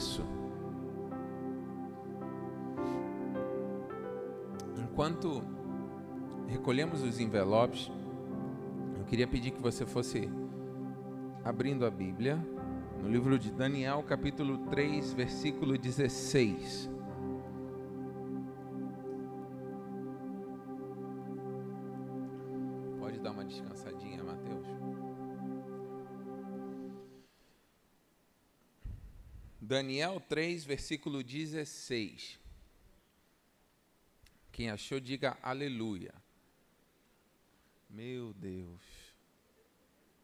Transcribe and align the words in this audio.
isso. 0.00 0.24
Enquanto 4.78 5.42
recolhemos 6.48 7.02
os 7.02 7.20
envelopes, 7.20 7.92
eu 8.98 9.04
queria 9.04 9.26
pedir 9.26 9.50
que 9.50 9.60
você 9.60 9.84
fosse 9.84 10.26
abrindo 11.44 11.84
a 11.84 11.90
Bíblia 11.90 12.38
no 13.02 13.10
livro 13.10 13.38
de 13.38 13.50
Daniel, 13.50 14.02
capítulo 14.02 14.56
3, 14.70 15.12
versículo 15.12 15.76
16. 15.76 16.88
Daniel 29.90 30.20
3, 30.20 30.64
versículo 30.64 31.20
16. 31.20 32.38
Quem 34.52 34.70
achou, 34.70 35.00
diga 35.00 35.36
aleluia. 35.42 36.14
Meu 37.88 38.32
Deus. 38.34 38.80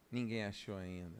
Ninguém 0.09 0.45
achou 0.45 0.77
ainda. 0.77 1.19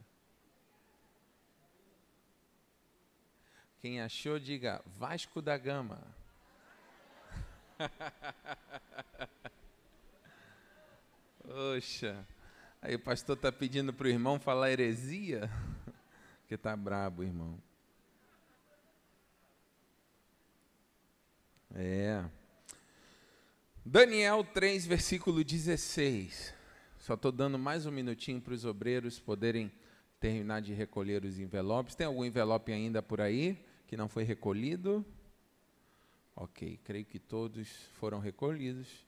Quem 3.81 3.99
achou, 3.99 4.39
diga 4.39 4.81
Vasco 4.85 5.41
da 5.41 5.57
Gama. 5.57 6.01
Oxa. 11.75 12.25
Aí 12.81 12.95
o 12.95 12.99
pastor 12.99 13.35
está 13.35 13.51
pedindo 13.51 13.93
para 13.93 14.07
o 14.07 14.09
irmão 14.09 14.39
falar 14.39 14.71
heresia. 14.71 15.51
Porque 16.39 16.55
está 16.55 16.77
brabo, 16.77 17.23
irmão. 17.23 17.66
É. 21.79 22.25
Daniel 23.85 24.43
3, 24.43 24.87
versículo 24.87 25.43
16. 25.43 26.51
Só 26.97 27.13
estou 27.13 27.31
dando 27.31 27.59
mais 27.59 27.85
um 27.85 27.91
minutinho 27.91 28.41
para 28.41 28.55
os 28.55 28.65
obreiros 28.65 29.19
poderem 29.19 29.71
terminar 30.19 30.59
de 30.59 30.73
recolher 30.73 31.23
os 31.23 31.37
envelopes. 31.37 31.93
Tem 31.93 32.07
algum 32.07 32.25
envelope 32.25 32.71
ainda 32.71 33.03
por 33.03 33.21
aí 33.21 33.63
que 33.85 33.95
não 33.95 34.09
foi 34.09 34.23
recolhido? 34.23 35.05
Ok, 36.35 36.79
creio 36.83 37.05
que 37.05 37.19
todos 37.19 37.69
foram 37.99 38.17
recolhidos. 38.17 39.05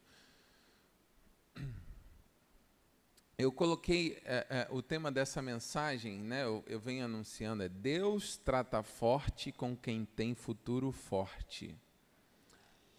Eu 3.36 3.52
coloquei 3.52 4.22
é, 4.23 4.45
é, 4.48 4.67
o 4.70 4.83
tema 4.83 5.11
dessa 5.11 5.42
mensagem, 5.42 6.20
né, 6.20 6.44
eu, 6.44 6.64
eu 6.67 6.80
venho 6.80 7.06
anunciando, 7.06 7.64
é 7.64 7.70
Deus 7.70 8.38
trata 8.38 8.83
forte 8.83 9.52
com 9.52 9.76
quem 9.76 10.06
tem 10.06 10.36
futuro 10.36 10.92
forte. 10.92 11.76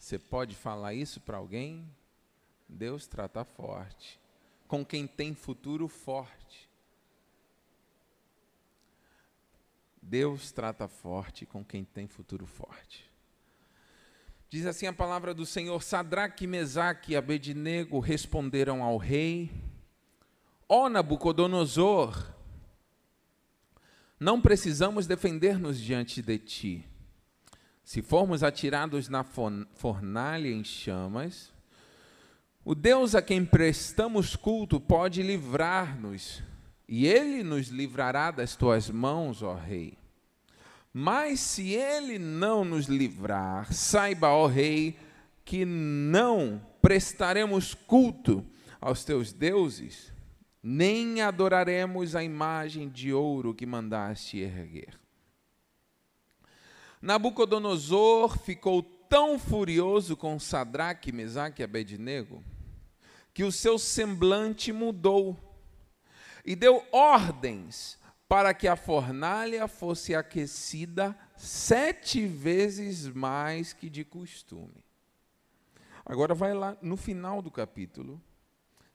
Você 0.00 0.18
pode 0.18 0.56
falar 0.56 0.94
isso 0.94 1.20
para 1.20 1.36
alguém? 1.36 1.86
Deus 2.66 3.06
trata 3.06 3.44
forte. 3.44 4.18
Com 4.66 4.82
quem 4.82 5.06
tem 5.06 5.34
futuro 5.34 5.86
forte. 5.88 6.70
Deus 10.00 10.50
trata 10.52 10.88
forte 10.88 11.44
com 11.44 11.62
quem 11.62 11.84
tem 11.84 12.08
futuro 12.08 12.46
forte. 12.46 13.10
Diz 14.48 14.64
assim 14.64 14.86
a 14.86 14.92
palavra 14.92 15.34
do 15.34 15.44
Senhor: 15.44 15.82
Sadraque, 15.82 16.46
Mesaque 16.46 17.12
e 17.12 17.16
Abednego 17.16 18.00
responderam 18.00 18.82
ao 18.82 18.96
rei: 18.96 19.50
Ó 20.66 20.88
Nabucodonosor, 20.88 22.34
não 24.18 24.40
precisamos 24.40 25.06
defender-nos 25.06 25.78
diante 25.78 26.22
de 26.22 26.38
ti. 26.38 26.89
Se 27.90 28.02
formos 28.02 28.44
atirados 28.44 29.08
na 29.08 29.24
fornalha 29.24 30.46
em 30.46 30.62
chamas, 30.62 31.52
o 32.64 32.72
Deus 32.72 33.16
a 33.16 33.20
quem 33.20 33.44
prestamos 33.44 34.36
culto 34.36 34.78
pode 34.78 35.24
livrar-nos, 35.24 36.40
e 36.88 37.04
ele 37.04 37.42
nos 37.42 37.66
livrará 37.66 38.30
das 38.30 38.54
tuas 38.54 38.88
mãos, 38.88 39.42
ó 39.42 39.54
Rei. 39.54 39.98
Mas 40.92 41.40
se 41.40 41.72
ele 41.72 42.16
não 42.16 42.64
nos 42.64 42.86
livrar, 42.86 43.72
saiba, 43.72 44.28
ó 44.28 44.46
Rei, 44.46 44.96
que 45.44 45.64
não 45.64 46.64
prestaremos 46.80 47.74
culto 47.74 48.46
aos 48.80 49.04
teus 49.04 49.32
deuses, 49.32 50.12
nem 50.62 51.22
adoraremos 51.22 52.14
a 52.14 52.22
imagem 52.22 52.88
de 52.88 53.12
ouro 53.12 53.52
que 53.52 53.66
mandaste 53.66 54.38
erguer. 54.38 54.99
Nabucodonosor 57.00 58.38
ficou 58.38 58.82
tão 58.82 59.38
furioso 59.38 60.16
com 60.16 60.38
Sadraque, 60.38 61.12
Mesaque 61.12 61.62
e 61.62 61.64
Abednego 61.64 62.44
que 63.32 63.44
o 63.44 63.52
seu 63.52 63.78
semblante 63.78 64.72
mudou 64.72 65.38
e 66.44 66.56
deu 66.56 66.84
ordens 66.92 67.98
para 68.28 68.54
que 68.54 68.68
a 68.68 68.76
fornalha 68.76 69.66
fosse 69.66 70.14
aquecida 70.14 71.16
sete 71.36 72.26
vezes 72.26 73.08
mais 73.08 73.72
que 73.72 73.90
de 73.90 74.04
costume. 74.04 74.84
Agora 76.04 76.34
vai 76.34 76.54
lá 76.54 76.76
no 76.80 76.96
final 76.96 77.42
do 77.42 77.50
capítulo, 77.50 78.20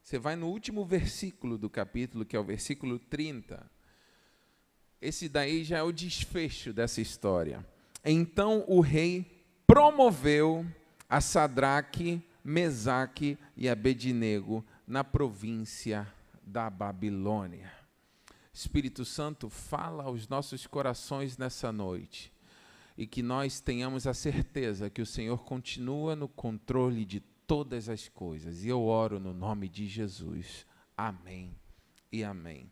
você 0.01 0.19
vai 0.19 0.35
no 0.35 0.47
último 0.47 0.85
versículo 0.85 1.57
do 1.57 1.69
capítulo, 1.69 2.25
que 2.25 2.35
é 2.35 2.39
o 2.39 2.43
versículo 2.43 2.99
30. 2.99 3.69
Esse 5.01 5.27
daí 5.27 5.63
já 5.63 5.79
é 5.79 5.83
o 5.83 5.91
desfecho 5.91 6.71
dessa 6.71 7.01
história. 7.01 7.65
Então 8.05 8.63
o 8.67 8.81
rei 8.81 9.43
promoveu 9.65 10.65
a 11.09 11.19
Sadraque, 11.19 12.21
Mesaque 12.43 13.37
e 13.57 13.67
Abednego 13.67 14.63
na 14.87 15.03
província 15.03 16.07
da 16.45 16.69
Babilônia. 16.69 17.71
Espírito 18.53 19.03
Santo, 19.03 19.49
fala 19.49 20.03
aos 20.03 20.27
nossos 20.27 20.67
corações 20.67 21.37
nessa 21.37 21.71
noite 21.71 22.31
e 22.97 23.05
que 23.05 23.21
nós 23.21 23.59
tenhamos 23.59 24.07
a 24.07 24.13
certeza 24.13 24.89
que 24.89 25.01
o 25.01 25.05
Senhor 25.05 25.43
continua 25.43 26.15
no 26.15 26.27
controle 26.27 27.03
de 27.03 27.19
todas 27.19 27.89
as 27.89 28.07
coisas. 28.07 28.63
E 28.63 28.69
eu 28.69 28.83
oro 28.83 29.19
no 29.19 29.33
nome 29.33 29.67
de 29.67 29.87
Jesus. 29.87 30.65
Amém 30.95 31.53
e 32.11 32.23
amém. 32.23 32.71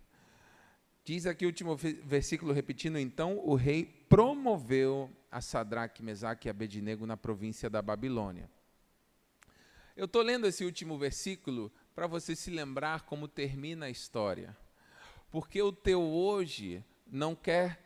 Diz 1.04 1.26
aqui 1.26 1.44
o 1.44 1.50
último 1.50 1.76
versículo 1.76 2.54
repetindo, 2.54 2.98
então 2.98 3.38
o 3.44 3.56
rei 3.56 3.84
promoveu 4.08 5.12
a 5.34 5.42
Sadraque, 5.42 6.04
Mesaque 6.04 6.48
e 6.48 6.50
Abednego 6.52 7.08
na 7.08 7.18
província 7.18 7.70
da 7.70 7.82
Babilônia. 7.82 8.50
Eu 9.98 10.06
estou 10.06 10.22
lendo 10.22 10.46
esse 10.46 10.64
último 10.64 10.98
versículo 10.98 11.72
para 11.96 12.06
você 12.06 12.36
se 12.36 12.52
lembrar 12.52 13.02
como 13.02 13.28
termina 13.28 13.88
a 13.88 13.90
história. 13.90 14.56
Porque 15.32 15.62
o 15.62 15.72
teu 15.72 16.02
hoje 16.02 16.86
não 17.08 17.36
quer 17.36 17.82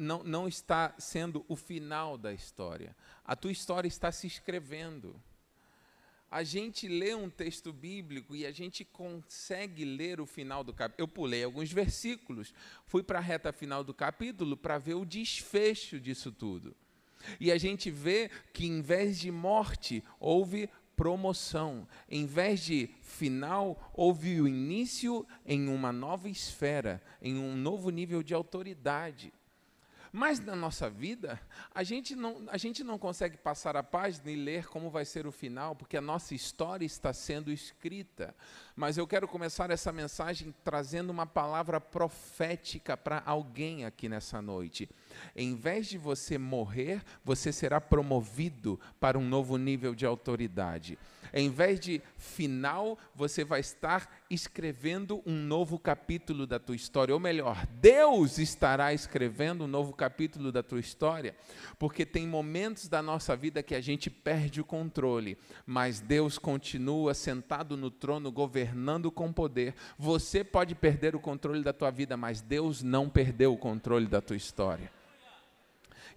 não, 0.00 0.24
não 0.24 0.48
está 0.48 0.92
sendo 0.98 1.44
o 1.46 1.54
final 1.54 2.18
da 2.18 2.32
história. 2.32 2.96
A 3.24 3.36
tua 3.36 3.52
história 3.52 3.86
está 3.86 4.10
se 4.10 4.26
escrevendo 4.26 5.20
a 6.30 6.42
gente 6.42 6.88
lê 6.88 7.14
um 7.14 7.30
texto 7.30 7.72
bíblico 7.72 8.34
e 8.34 8.44
a 8.44 8.50
gente 8.50 8.84
consegue 8.84 9.84
ler 9.84 10.20
o 10.20 10.26
final 10.26 10.64
do 10.64 10.72
capítulo. 10.72 11.02
Eu 11.02 11.08
pulei 11.08 11.44
alguns 11.44 11.70
versículos, 11.72 12.52
fui 12.86 13.02
para 13.02 13.18
a 13.18 13.22
reta 13.22 13.52
final 13.52 13.84
do 13.84 13.94
capítulo 13.94 14.56
para 14.56 14.78
ver 14.78 14.94
o 14.94 15.04
desfecho 15.04 16.00
disso 16.00 16.32
tudo. 16.32 16.74
E 17.40 17.50
a 17.50 17.58
gente 17.58 17.90
vê 17.90 18.30
que 18.52 18.66
em 18.66 18.80
vez 18.80 19.18
de 19.18 19.30
morte, 19.30 20.02
houve 20.20 20.68
promoção. 20.96 21.86
Em 22.08 22.26
vez 22.26 22.64
de 22.64 22.88
final, 23.02 23.92
houve 23.94 24.40
o 24.40 24.48
início 24.48 25.26
em 25.44 25.68
uma 25.68 25.92
nova 25.92 26.28
esfera, 26.28 27.02
em 27.20 27.36
um 27.36 27.54
novo 27.54 27.90
nível 27.90 28.22
de 28.22 28.34
autoridade. 28.34 29.32
Mas 30.12 30.40
na 30.40 30.56
nossa 30.56 30.88
vida, 30.88 31.40
a 31.74 31.82
gente, 31.82 32.14
não, 32.14 32.44
a 32.48 32.56
gente 32.56 32.82
não 32.82 32.98
consegue 32.98 33.36
passar 33.36 33.76
a 33.76 33.82
página 33.82 34.30
e 34.30 34.36
ler 34.36 34.66
como 34.66 34.90
vai 34.90 35.04
ser 35.04 35.26
o 35.26 35.32
final, 35.32 35.74
porque 35.74 35.96
a 35.96 36.00
nossa 36.00 36.34
história 36.34 36.84
está 36.84 37.12
sendo 37.12 37.50
escrita. 37.50 38.34
Mas 38.74 38.98
eu 38.98 39.06
quero 39.06 39.28
começar 39.28 39.70
essa 39.70 39.92
mensagem 39.92 40.54
trazendo 40.64 41.10
uma 41.10 41.26
palavra 41.26 41.80
profética 41.80 42.96
para 42.96 43.22
alguém 43.24 43.84
aqui 43.84 44.08
nessa 44.08 44.40
noite. 44.40 44.88
Em 45.34 45.54
vez 45.54 45.86
de 45.86 45.98
você 45.98 46.38
morrer, 46.38 47.02
você 47.24 47.52
será 47.52 47.80
promovido 47.80 48.78
para 49.00 49.18
um 49.18 49.26
novo 49.26 49.56
nível 49.56 49.94
de 49.94 50.06
autoridade. 50.06 50.98
Em 51.38 51.50
vez 51.50 51.78
de 51.78 52.00
final, 52.16 52.96
você 53.14 53.44
vai 53.44 53.60
estar 53.60 54.24
escrevendo 54.30 55.22
um 55.26 55.34
novo 55.34 55.78
capítulo 55.78 56.46
da 56.46 56.58
tua 56.58 56.74
história. 56.74 57.12
Ou 57.12 57.20
melhor, 57.20 57.66
Deus 57.78 58.38
estará 58.38 58.94
escrevendo 58.94 59.64
um 59.64 59.66
novo 59.66 59.92
capítulo 59.92 60.50
da 60.50 60.62
tua 60.62 60.80
história. 60.80 61.36
Porque 61.78 62.06
tem 62.06 62.26
momentos 62.26 62.88
da 62.88 63.02
nossa 63.02 63.36
vida 63.36 63.62
que 63.62 63.74
a 63.74 63.82
gente 63.82 64.08
perde 64.08 64.62
o 64.62 64.64
controle, 64.64 65.36
mas 65.66 66.00
Deus 66.00 66.38
continua 66.38 67.12
sentado 67.12 67.76
no 67.76 67.90
trono, 67.90 68.32
governando 68.32 69.10
com 69.10 69.30
poder. 69.30 69.74
Você 69.98 70.42
pode 70.42 70.74
perder 70.74 71.14
o 71.14 71.20
controle 71.20 71.62
da 71.62 71.74
tua 71.74 71.90
vida, 71.90 72.16
mas 72.16 72.40
Deus 72.40 72.82
não 72.82 73.10
perdeu 73.10 73.52
o 73.52 73.58
controle 73.58 74.06
da 74.06 74.22
tua 74.22 74.36
história. 74.36 74.95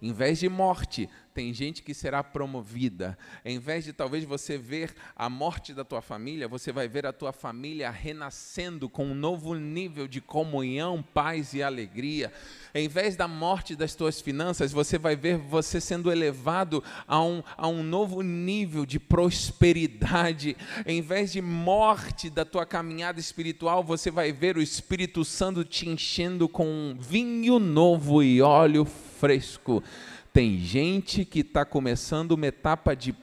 Em 0.02 0.12
vez 0.12 0.38
de 0.38 0.48
morte, 0.48 1.08
tem 1.34 1.52
gente 1.52 1.82
que 1.82 1.94
será 1.94 2.24
promovida. 2.24 3.16
Em 3.44 3.58
vez 3.58 3.84
de 3.84 3.92
talvez 3.92 4.24
você 4.24 4.58
ver 4.58 4.94
a 5.14 5.28
morte 5.28 5.74
da 5.74 5.84
tua 5.84 6.00
família, 6.00 6.48
você 6.48 6.72
vai 6.72 6.88
ver 6.88 7.06
a 7.06 7.12
tua 7.12 7.32
família 7.32 7.90
renascendo 7.90 8.88
com 8.88 9.04
um 9.04 9.14
novo 9.14 9.54
nível 9.54 10.08
de 10.08 10.20
comunhão, 10.20 11.02
paz 11.14 11.52
e 11.52 11.62
alegria. 11.62 12.32
Em 12.74 12.88
vez 12.88 13.14
da 13.14 13.28
morte 13.28 13.76
das 13.76 13.94
tuas 13.94 14.20
finanças, 14.20 14.72
você 14.72 14.98
vai 14.98 15.14
ver 15.14 15.36
você 15.36 15.80
sendo 15.80 16.10
elevado 16.10 16.82
a 17.06 17.22
um, 17.22 17.42
a 17.56 17.68
um 17.68 17.82
novo 17.82 18.22
nível 18.22 18.86
de 18.86 18.98
prosperidade. 18.98 20.56
Em 20.86 21.00
vez 21.00 21.30
de 21.30 21.40
morte 21.40 22.28
da 22.28 22.44
tua 22.44 22.64
caminhada 22.64 23.20
espiritual, 23.20 23.84
você 23.84 24.10
vai 24.10 24.32
ver 24.32 24.56
o 24.56 24.62
Espírito 24.62 25.24
Santo 25.24 25.62
te 25.62 25.88
enchendo 25.88 26.48
com 26.48 26.96
vinho 26.98 27.58
novo 27.58 28.22
e 28.22 28.42
óleo 28.42 28.86
fresco. 29.20 29.84
Tem 30.32 30.58
gente 30.58 31.24
que 31.26 31.40
está 31.40 31.64
começando 31.64 32.32
uma 32.32 32.46
etapa 32.46 32.96
de 32.96 33.14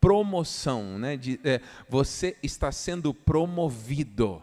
promoção, 0.00 0.98
né? 0.98 1.16
De, 1.16 1.38
é, 1.44 1.60
você 1.88 2.36
está 2.42 2.72
sendo 2.72 3.14
promovido. 3.14 4.42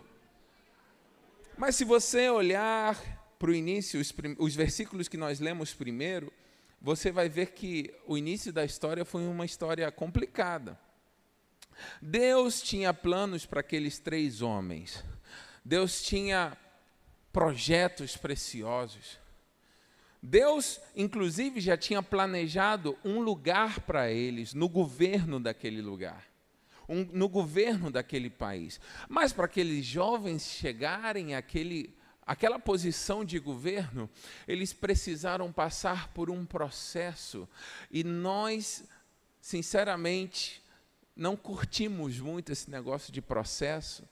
Mas 1.57 1.75
se 1.75 1.83
você 1.83 2.29
olhar 2.29 2.97
para 3.37 3.51
o 3.51 3.53
início, 3.53 3.99
os, 3.99 4.13
os 4.39 4.55
versículos 4.55 5.09
que 5.09 5.17
nós 5.17 5.39
lemos 5.39 5.73
primeiro, 5.73 6.31
você 6.81 7.11
vai 7.11 7.27
ver 7.27 7.47
que 7.47 7.93
o 8.07 8.17
início 8.17 8.53
da 8.53 8.63
história 8.63 9.03
foi 9.03 9.27
uma 9.27 9.45
história 9.45 9.91
complicada. 9.91 10.79
Deus 12.01 12.61
tinha 12.61 12.93
planos 12.93 13.45
para 13.45 13.59
aqueles 13.59 13.99
três 13.99 14.41
homens. 14.41 15.03
Deus 15.63 16.01
tinha 16.01 16.55
projetos 17.33 18.15
preciosos. 18.15 19.24
Deus, 20.25 20.81
inclusive, 20.95 21.61
já 21.61 21.77
tinha 21.77 22.01
planejado 22.01 22.97
um 23.05 23.19
lugar 23.19 23.81
para 23.81 24.11
eles 24.11 24.55
no 24.55 24.67
governo 24.67 25.39
daquele 25.39 25.83
lugar, 25.83 26.25
um, 26.89 27.03
no 27.13 27.29
governo 27.29 27.91
daquele 27.91 28.29
país. 28.29 28.79
Mas 29.07 29.31
para 29.31 29.45
aqueles 29.45 29.85
jovens 29.85 30.47
chegarem 30.47 31.35
àquele, 31.35 31.95
àquela 32.25 32.57
posição 32.57 33.23
de 33.23 33.37
governo, 33.37 34.09
eles 34.47 34.73
precisaram 34.73 35.53
passar 35.53 36.07
por 36.07 36.31
um 36.31 36.43
processo. 36.43 37.47
E 37.91 38.03
nós, 38.03 38.83
sinceramente, 39.39 40.63
não 41.15 41.35
curtimos 41.35 42.19
muito 42.19 42.51
esse 42.51 42.71
negócio 42.71 43.13
de 43.13 43.21
processo 43.21 44.03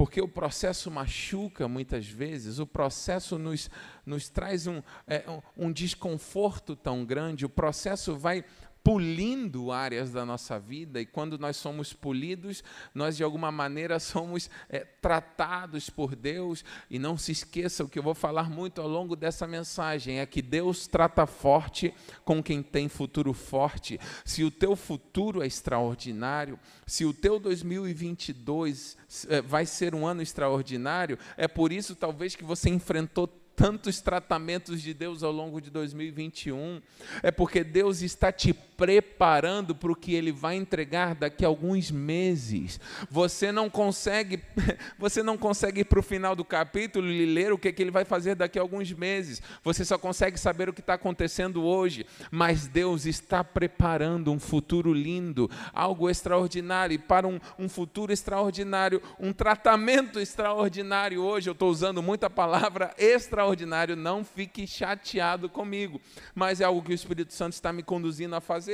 porque 0.00 0.18
o 0.18 0.26
processo 0.26 0.90
machuca 0.90 1.68
muitas 1.68 2.06
vezes, 2.06 2.58
o 2.58 2.66
processo 2.66 3.38
nos, 3.38 3.68
nos 4.06 4.30
traz 4.30 4.66
um, 4.66 4.80
é, 5.06 5.22
um 5.54 5.70
desconforto 5.70 6.74
tão 6.74 7.04
grande, 7.04 7.44
o 7.44 7.50
processo 7.50 8.16
vai 8.16 8.42
polindo 8.82 9.70
áreas 9.70 10.10
da 10.10 10.24
nossa 10.24 10.58
vida, 10.58 11.00
e 11.00 11.06
quando 11.06 11.38
nós 11.38 11.56
somos 11.56 11.92
polidos, 11.92 12.64
nós 12.94 13.16
de 13.16 13.22
alguma 13.22 13.52
maneira 13.52 13.98
somos 14.00 14.50
é, 14.68 14.80
tratados 14.80 15.90
por 15.90 16.16
Deus. 16.16 16.64
E 16.88 16.98
não 16.98 17.16
se 17.16 17.32
esqueça 17.32 17.84
o 17.84 17.88
que 17.88 17.98
eu 17.98 18.02
vou 18.02 18.14
falar 18.14 18.50
muito 18.50 18.80
ao 18.80 18.88
longo 18.88 19.14
dessa 19.14 19.46
mensagem: 19.46 20.18
é 20.18 20.26
que 20.26 20.42
Deus 20.42 20.86
trata 20.86 21.26
forte 21.26 21.94
com 22.24 22.42
quem 22.42 22.62
tem 22.62 22.88
futuro 22.88 23.32
forte. 23.32 24.00
Se 24.24 24.42
o 24.44 24.50
teu 24.50 24.74
futuro 24.74 25.42
é 25.42 25.46
extraordinário, 25.46 26.58
se 26.86 27.04
o 27.04 27.12
teu 27.12 27.38
2022 27.38 28.96
é, 29.28 29.42
vai 29.42 29.66
ser 29.66 29.94
um 29.94 30.06
ano 30.06 30.22
extraordinário, 30.22 31.18
é 31.36 31.46
por 31.46 31.72
isso 31.72 31.94
talvez 31.94 32.34
que 32.34 32.44
você 32.44 32.70
enfrentou 32.70 33.26
tantos 33.60 34.00
tratamentos 34.00 34.80
de 34.80 34.94
Deus 34.94 35.22
ao 35.22 35.30
longo 35.30 35.60
de 35.60 35.68
2021, 35.68 36.80
é 37.22 37.30
porque 37.30 37.62
Deus 37.62 38.00
está 38.00 38.32
te 38.32 38.54
preparando 38.80 39.74
para 39.74 39.92
o 39.92 39.94
que 39.94 40.14
Ele 40.14 40.32
vai 40.32 40.56
entregar 40.56 41.14
daqui 41.14 41.44
a 41.44 41.48
alguns 41.48 41.90
meses. 41.90 42.80
Você 43.10 43.52
não 43.52 43.68
consegue, 43.68 44.42
você 44.98 45.22
não 45.22 45.36
consegue 45.36 45.82
ir 45.82 45.84
para 45.84 46.00
o 46.00 46.02
final 46.02 46.34
do 46.34 46.46
capítulo 46.46 47.06
e 47.06 47.26
ler 47.26 47.52
o 47.52 47.58
que, 47.58 47.70
que 47.74 47.82
Ele 47.82 47.90
vai 47.90 48.06
fazer 48.06 48.34
daqui 48.34 48.58
a 48.58 48.62
alguns 48.62 48.90
meses. 48.90 49.42
Você 49.62 49.84
só 49.84 49.98
consegue 49.98 50.40
saber 50.40 50.70
o 50.70 50.72
que 50.72 50.80
está 50.80 50.94
acontecendo 50.94 51.62
hoje. 51.62 52.06
Mas 52.30 52.66
Deus 52.66 53.04
está 53.04 53.44
preparando 53.44 54.32
um 54.32 54.40
futuro 54.40 54.94
lindo, 54.94 55.50
algo 55.74 56.08
extraordinário. 56.08 56.94
E 56.94 56.98
para 56.98 57.28
um, 57.28 57.38
um 57.58 57.68
futuro 57.68 58.14
extraordinário, 58.14 59.02
um 59.18 59.30
tratamento 59.30 60.18
extraordinário 60.18 61.20
hoje, 61.20 61.50
eu 61.50 61.52
estou 61.52 61.68
usando 61.68 62.02
muita 62.02 62.30
palavra 62.30 62.94
extraordinário, 62.96 63.94
não 63.94 64.24
fique 64.24 64.66
chateado 64.66 65.50
comigo, 65.50 66.00
mas 66.34 66.62
é 66.62 66.64
algo 66.64 66.80
que 66.80 66.92
o 66.92 66.94
Espírito 66.94 67.34
Santo 67.34 67.52
está 67.52 67.74
me 67.74 67.82
conduzindo 67.82 68.34
a 68.34 68.40
fazer. 68.40 68.69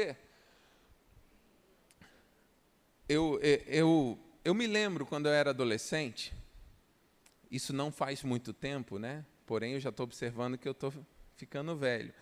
Eu, 3.09 3.41
eu, 3.67 4.19
eu 4.45 4.55
me 4.55 4.67
lembro 4.67 5.07
quando 5.07 5.27
eu 5.27 5.33
era 5.33 5.51
adolescente, 5.51 6.33
isso 7.51 7.73
não 7.73 7.93
faz 7.93 8.23
muito 8.23 8.53
tempo, 8.53 8.99
né? 8.99 9.25
Porém, 9.47 9.75
eu 9.75 9.81
já 9.81 9.91
estou 9.91 10.05
observando 10.05 10.59
que 10.59 10.67
eu 10.67 10.73
estou 10.73 10.93
ficando 11.37 11.77
velho. 11.77 12.13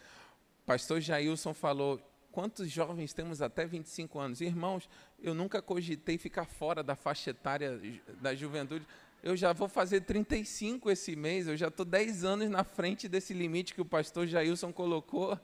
Pastor 0.66 1.00
Jailson 1.00 1.54
falou: 1.54 2.00
quantos 2.30 2.70
jovens 2.70 3.12
temos 3.12 3.40
até 3.40 3.66
25 3.66 4.18
anos? 4.18 4.40
Irmãos, 4.40 4.88
eu 5.22 5.34
nunca 5.34 5.62
cogitei 5.62 6.18
ficar 6.18 6.44
fora 6.44 6.82
da 6.82 6.94
faixa 6.94 7.30
etária 7.30 7.80
da 8.20 8.34
juventude 8.34 8.86
eu 9.24 9.34
já 9.34 9.54
vou 9.54 9.70
fazer 9.70 10.02
35 10.02 10.90
esse 10.90 11.16
mês, 11.16 11.46
eu 11.46 11.56
já 11.56 11.68
estou 11.68 11.86
10 11.86 12.24
anos 12.24 12.50
na 12.50 12.62
frente 12.62 13.08
desse 13.08 13.32
limite 13.32 13.72
que 13.72 13.80
o 13.80 13.84
pastor 13.84 14.26
Jailson 14.26 14.70
colocou. 14.70 15.40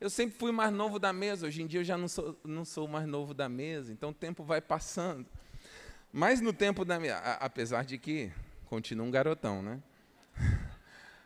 Eu 0.00 0.08
sempre 0.08 0.38
fui 0.38 0.52
mais 0.52 0.72
novo 0.72 0.96
da 1.00 1.12
mesa, 1.12 1.48
hoje 1.48 1.60
em 1.60 1.66
dia 1.66 1.80
eu 1.80 1.84
já 1.84 1.98
não 1.98 2.06
sou, 2.06 2.38
não 2.44 2.64
sou 2.64 2.86
mais 2.86 3.04
novo 3.04 3.34
da 3.34 3.48
mesa, 3.48 3.92
então 3.92 4.10
o 4.10 4.14
tempo 4.14 4.44
vai 4.44 4.60
passando. 4.60 5.26
Mas 6.12 6.40
no 6.40 6.52
tempo 6.52 6.84
da 6.84 7.00
minha. 7.00 7.18
Apesar 7.18 7.84
de 7.84 7.98
que 7.98 8.30
continuo 8.66 9.06
um 9.06 9.10
garotão, 9.10 9.62
né? 9.62 9.82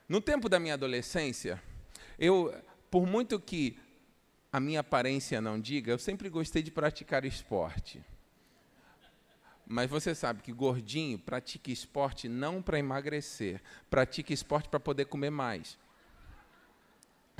No 0.08 0.20
tempo 0.20 0.46
da 0.46 0.58
minha 0.58 0.74
adolescência, 0.74 1.62
eu, 2.18 2.54
por 2.90 3.06
muito 3.06 3.40
que 3.40 3.78
a 4.52 4.60
minha 4.60 4.80
aparência 4.80 5.40
não 5.40 5.58
diga, 5.58 5.90
eu 5.90 5.98
sempre 5.98 6.28
gostei 6.28 6.62
de 6.62 6.70
praticar 6.70 7.24
esporte. 7.24 8.04
Mas 9.66 9.88
você 9.88 10.14
sabe 10.14 10.42
que 10.42 10.52
gordinho 10.52 11.18
pratica 11.18 11.70
esporte 11.70 12.28
não 12.28 12.60
para 12.60 12.78
emagrecer, 12.78 13.62
pratica 13.88 14.34
esporte 14.34 14.68
para 14.68 14.80
poder 14.80 15.06
comer 15.06 15.30
mais. 15.30 15.78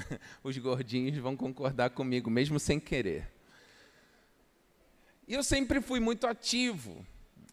Os 0.42 0.56
gordinhos 0.59 1.16
vão 1.18 1.37
concordar 1.37 1.90
comigo, 1.90 2.30
mesmo 2.30 2.59
sem 2.59 2.78
querer. 2.78 3.28
E 5.26 5.35
eu 5.35 5.42
sempre 5.42 5.80
fui 5.80 6.00
muito 6.00 6.26
ativo. 6.26 7.04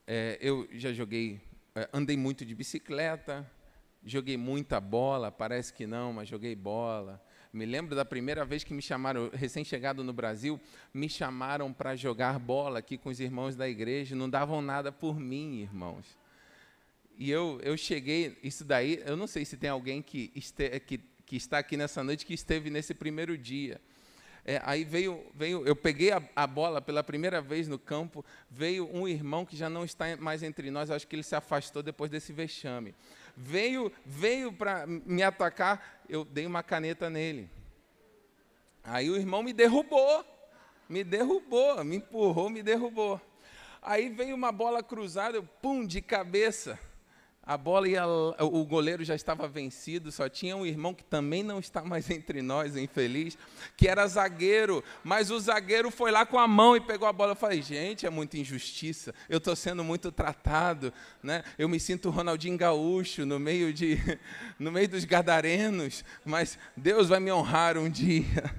É, 0.05 0.37
eu 0.41 0.67
já 0.71 0.91
joguei, 0.91 1.39
é, 1.75 1.87
andei 1.93 2.17
muito 2.17 2.43
de 2.45 2.55
bicicleta, 2.55 3.49
joguei 4.03 4.37
muita 4.37 4.79
bola, 4.79 5.31
parece 5.31 5.73
que 5.73 5.85
não, 5.85 6.13
mas 6.13 6.27
joguei 6.27 6.55
bola. 6.55 7.23
Me 7.51 7.65
lembro 7.65 7.95
da 7.95 8.05
primeira 8.05 8.45
vez 8.45 8.63
que 8.63 8.73
me 8.73 8.81
chamaram, 8.81 9.29
recém-chegado 9.33 10.03
no 10.03 10.13
Brasil, 10.13 10.59
me 10.93 11.09
chamaram 11.09 11.73
para 11.73 11.95
jogar 11.95 12.37
bola 12.37 12.79
aqui 12.79 12.97
com 12.97 13.09
os 13.09 13.19
irmãos 13.19 13.55
da 13.55 13.67
igreja, 13.67 14.15
não 14.15 14.29
davam 14.29 14.61
nada 14.61 14.91
por 14.91 15.19
mim, 15.19 15.61
irmãos. 15.61 16.17
E 17.17 17.29
eu, 17.29 17.59
eu 17.63 17.75
cheguei, 17.75 18.37
isso 18.41 18.63
daí, 18.63 19.01
eu 19.05 19.17
não 19.17 19.27
sei 19.27 19.43
se 19.45 19.57
tem 19.57 19.69
alguém 19.69 20.01
que, 20.01 20.31
este, 20.35 20.79
que, 20.79 20.99
que 21.29 21.37
está 21.37 21.59
aqui 21.59 21.77
nessa 21.77 22.03
noite 22.03 22.25
que 22.25 22.33
esteve 22.33 22.69
nesse 22.69 22.93
primeiro 22.93 23.37
dia. 23.37 23.79
É, 24.43 24.61
aí 24.65 24.83
veio, 24.83 25.25
veio, 25.33 25.65
eu 25.65 25.75
peguei 25.75 26.11
a, 26.11 26.21
a, 26.35 26.47
bola 26.47 26.81
pela 26.81 27.03
primeira 27.03 27.41
vez 27.41 27.67
no 27.67 27.79
campo, 27.79 28.25
veio 28.49 28.89
um 28.91 29.07
irmão 29.07 29.45
que 29.45 29.55
já 29.55 29.69
não 29.69 29.85
está 29.85 30.17
mais 30.17 30.43
entre 30.43 30.69
nós, 30.71 30.89
acho 30.89 31.07
que 31.07 31.15
ele 31.15 31.23
se 31.23 31.35
afastou 31.35 31.81
depois 31.81 32.11
desse 32.11 32.33
vexame 32.33 32.93
veio, 33.39 33.91
veio 34.05 34.51
para 34.51 34.85
me 34.85 35.23
atacar, 35.23 36.01
eu 36.09 36.25
dei 36.25 36.45
uma 36.45 36.61
caneta 36.61 37.09
nele. 37.09 37.49
Aí 38.83 39.09
o 39.09 39.15
irmão 39.15 39.41
me 39.41 39.53
derrubou, 39.53 40.25
me 40.89 41.03
derrubou, 41.03 41.83
me 41.83 41.97
empurrou, 41.97 42.49
me 42.49 42.61
derrubou. 42.61 43.21
Aí 43.81 44.09
veio 44.09 44.35
uma 44.35 44.51
bola 44.51 44.83
cruzada, 44.83 45.37
eu, 45.37 45.43
pum, 45.43 45.85
de 45.85 46.01
cabeça. 46.01 46.77
A 47.49 47.57
bola 47.57 47.89
ia, 47.89 48.05
o 48.05 48.63
goleiro 48.63 49.03
já 49.03 49.15
estava 49.15 49.47
vencido, 49.47 50.11
só 50.11 50.29
tinha 50.29 50.55
um 50.55 50.67
irmão 50.67 50.93
que 50.93 51.03
também 51.03 51.41
não 51.41 51.57
está 51.57 51.83
mais 51.83 52.07
entre 52.11 52.43
nós, 52.43 52.77
infeliz, 52.77 53.35
que 53.75 53.87
era 53.87 54.05
zagueiro, 54.05 54.83
mas 55.03 55.31
o 55.31 55.39
zagueiro 55.39 55.89
foi 55.89 56.11
lá 56.11 56.27
com 56.27 56.37
a 56.37 56.47
mão 56.47 56.77
e 56.77 56.79
pegou 56.79 57.07
a 57.07 57.11
bola. 57.11 57.31
Eu 57.31 57.35
falei, 57.35 57.63
gente, 57.63 58.05
é 58.05 58.09
muita 58.11 58.37
injustiça, 58.37 59.15
eu 59.27 59.39
estou 59.39 59.55
sendo 59.55 59.83
muito 59.83 60.11
tratado, 60.11 60.93
né? 61.23 61.43
eu 61.57 61.67
me 61.67 61.79
sinto 61.79 62.11
Ronaldinho 62.11 62.55
Gaúcho 62.55 63.25
no 63.25 63.39
meio, 63.39 63.73
de, 63.73 63.97
no 64.59 64.71
meio 64.71 64.87
dos 64.87 65.03
gadarenos, 65.03 66.05
mas 66.23 66.55
Deus 66.77 67.09
vai 67.09 67.19
me 67.19 67.31
honrar 67.31 67.79
um 67.79 67.89
dia. 67.89 68.53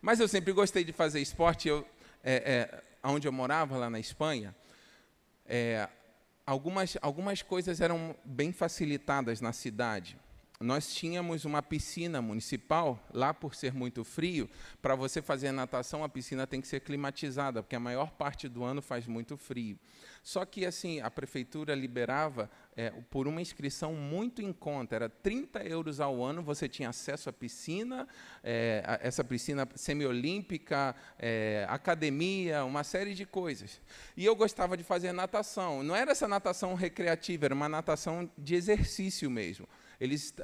Mas 0.00 0.20
eu 0.20 0.28
sempre 0.28 0.52
gostei 0.52 0.84
de 0.84 0.92
fazer 0.92 1.20
esporte, 1.20 1.66
eu, 1.66 1.84
é, 2.22 2.70
é, 2.72 2.82
onde 3.02 3.26
eu 3.26 3.32
morava, 3.32 3.76
lá 3.76 3.90
na 3.90 3.98
Espanha, 3.98 4.54
é, 5.44 5.88
algumas, 6.46 6.96
algumas 7.02 7.42
coisas 7.42 7.80
eram 7.80 8.14
bem 8.24 8.52
facilitadas 8.52 9.40
na 9.40 9.52
cidade. 9.52 10.16
Nós 10.60 10.94
tínhamos 10.94 11.44
uma 11.44 11.62
piscina 11.62 12.22
municipal, 12.22 12.98
lá 13.12 13.34
por 13.34 13.54
ser 13.54 13.74
muito 13.74 14.04
frio, 14.04 14.48
para 14.80 14.94
você 14.94 15.20
fazer 15.20 15.52
natação, 15.52 16.02
a 16.02 16.08
piscina 16.08 16.46
tem 16.46 16.60
que 16.60 16.68
ser 16.68 16.80
climatizada, 16.80 17.62
porque 17.62 17.76
a 17.76 17.80
maior 17.80 18.10
parte 18.10 18.48
do 18.48 18.64
ano 18.64 18.80
faz 18.80 19.06
muito 19.06 19.36
frio. 19.36 19.78
Só 20.22 20.44
que 20.44 20.64
assim, 20.64 21.00
a 21.00 21.10
prefeitura 21.10 21.74
liberava 21.74 22.50
é, 22.74 22.90
por 23.10 23.28
uma 23.28 23.40
inscrição 23.40 23.94
muito 23.94 24.42
em 24.42 24.52
conta, 24.52 24.96
era 24.96 25.08
30 25.08 25.62
euros 25.64 26.00
ao 26.00 26.22
ano, 26.22 26.42
você 26.42 26.68
tinha 26.68 26.88
acesso 26.88 27.28
à 27.28 27.32
piscina, 27.32 28.08
é, 28.42 28.82
a 28.86 28.98
essa 29.02 29.22
piscina 29.22 29.68
semiolímpica, 29.74 30.96
é, 31.18 31.66
academia, 31.68 32.64
uma 32.64 32.82
série 32.82 33.14
de 33.14 33.26
coisas. 33.26 33.80
E 34.16 34.24
eu 34.24 34.34
gostava 34.34 34.76
de 34.76 34.82
fazer 34.82 35.12
natação. 35.12 35.82
Não 35.82 35.94
era 35.94 36.12
essa 36.12 36.26
natação 36.26 36.74
recreativa, 36.74 37.44
era 37.44 37.54
uma 37.54 37.68
natação 37.68 38.28
de 38.36 38.54
exercício 38.54 39.30
mesmo. 39.30 39.68
Eles 40.00 40.34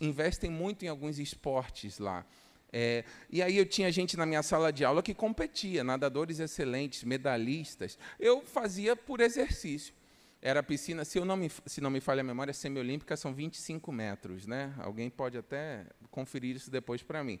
investem 0.00 0.50
muito 0.50 0.84
em 0.84 0.88
alguns 0.88 1.18
esportes 1.18 1.98
lá. 1.98 2.24
É, 2.72 3.04
e 3.28 3.42
aí 3.42 3.56
eu 3.56 3.66
tinha 3.66 3.90
gente 3.90 4.16
na 4.16 4.24
minha 4.24 4.42
sala 4.42 4.72
de 4.72 4.84
aula 4.84 5.02
que 5.02 5.12
competia, 5.12 5.82
nadadores 5.82 6.38
excelentes, 6.38 7.02
medalhistas. 7.02 7.98
Eu 8.18 8.42
fazia 8.42 8.94
por 8.94 9.20
exercício. 9.20 9.94
Era 10.42 10.62
piscina, 10.62 11.04
se, 11.04 11.18
eu 11.18 11.24
não 11.24 11.36
me, 11.36 11.50
se 11.66 11.80
não 11.82 11.90
me 11.90 12.00
falha 12.00 12.20
a 12.20 12.24
memória, 12.24 12.52
semiolímpica 12.54 13.16
são 13.16 13.34
25 13.34 13.92
metros. 13.92 14.46
Né? 14.46 14.72
Alguém 14.78 15.10
pode 15.10 15.36
até 15.36 15.84
conferir 16.10 16.56
isso 16.56 16.70
depois 16.70 17.02
para 17.02 17.22
mim. 17.22 17.38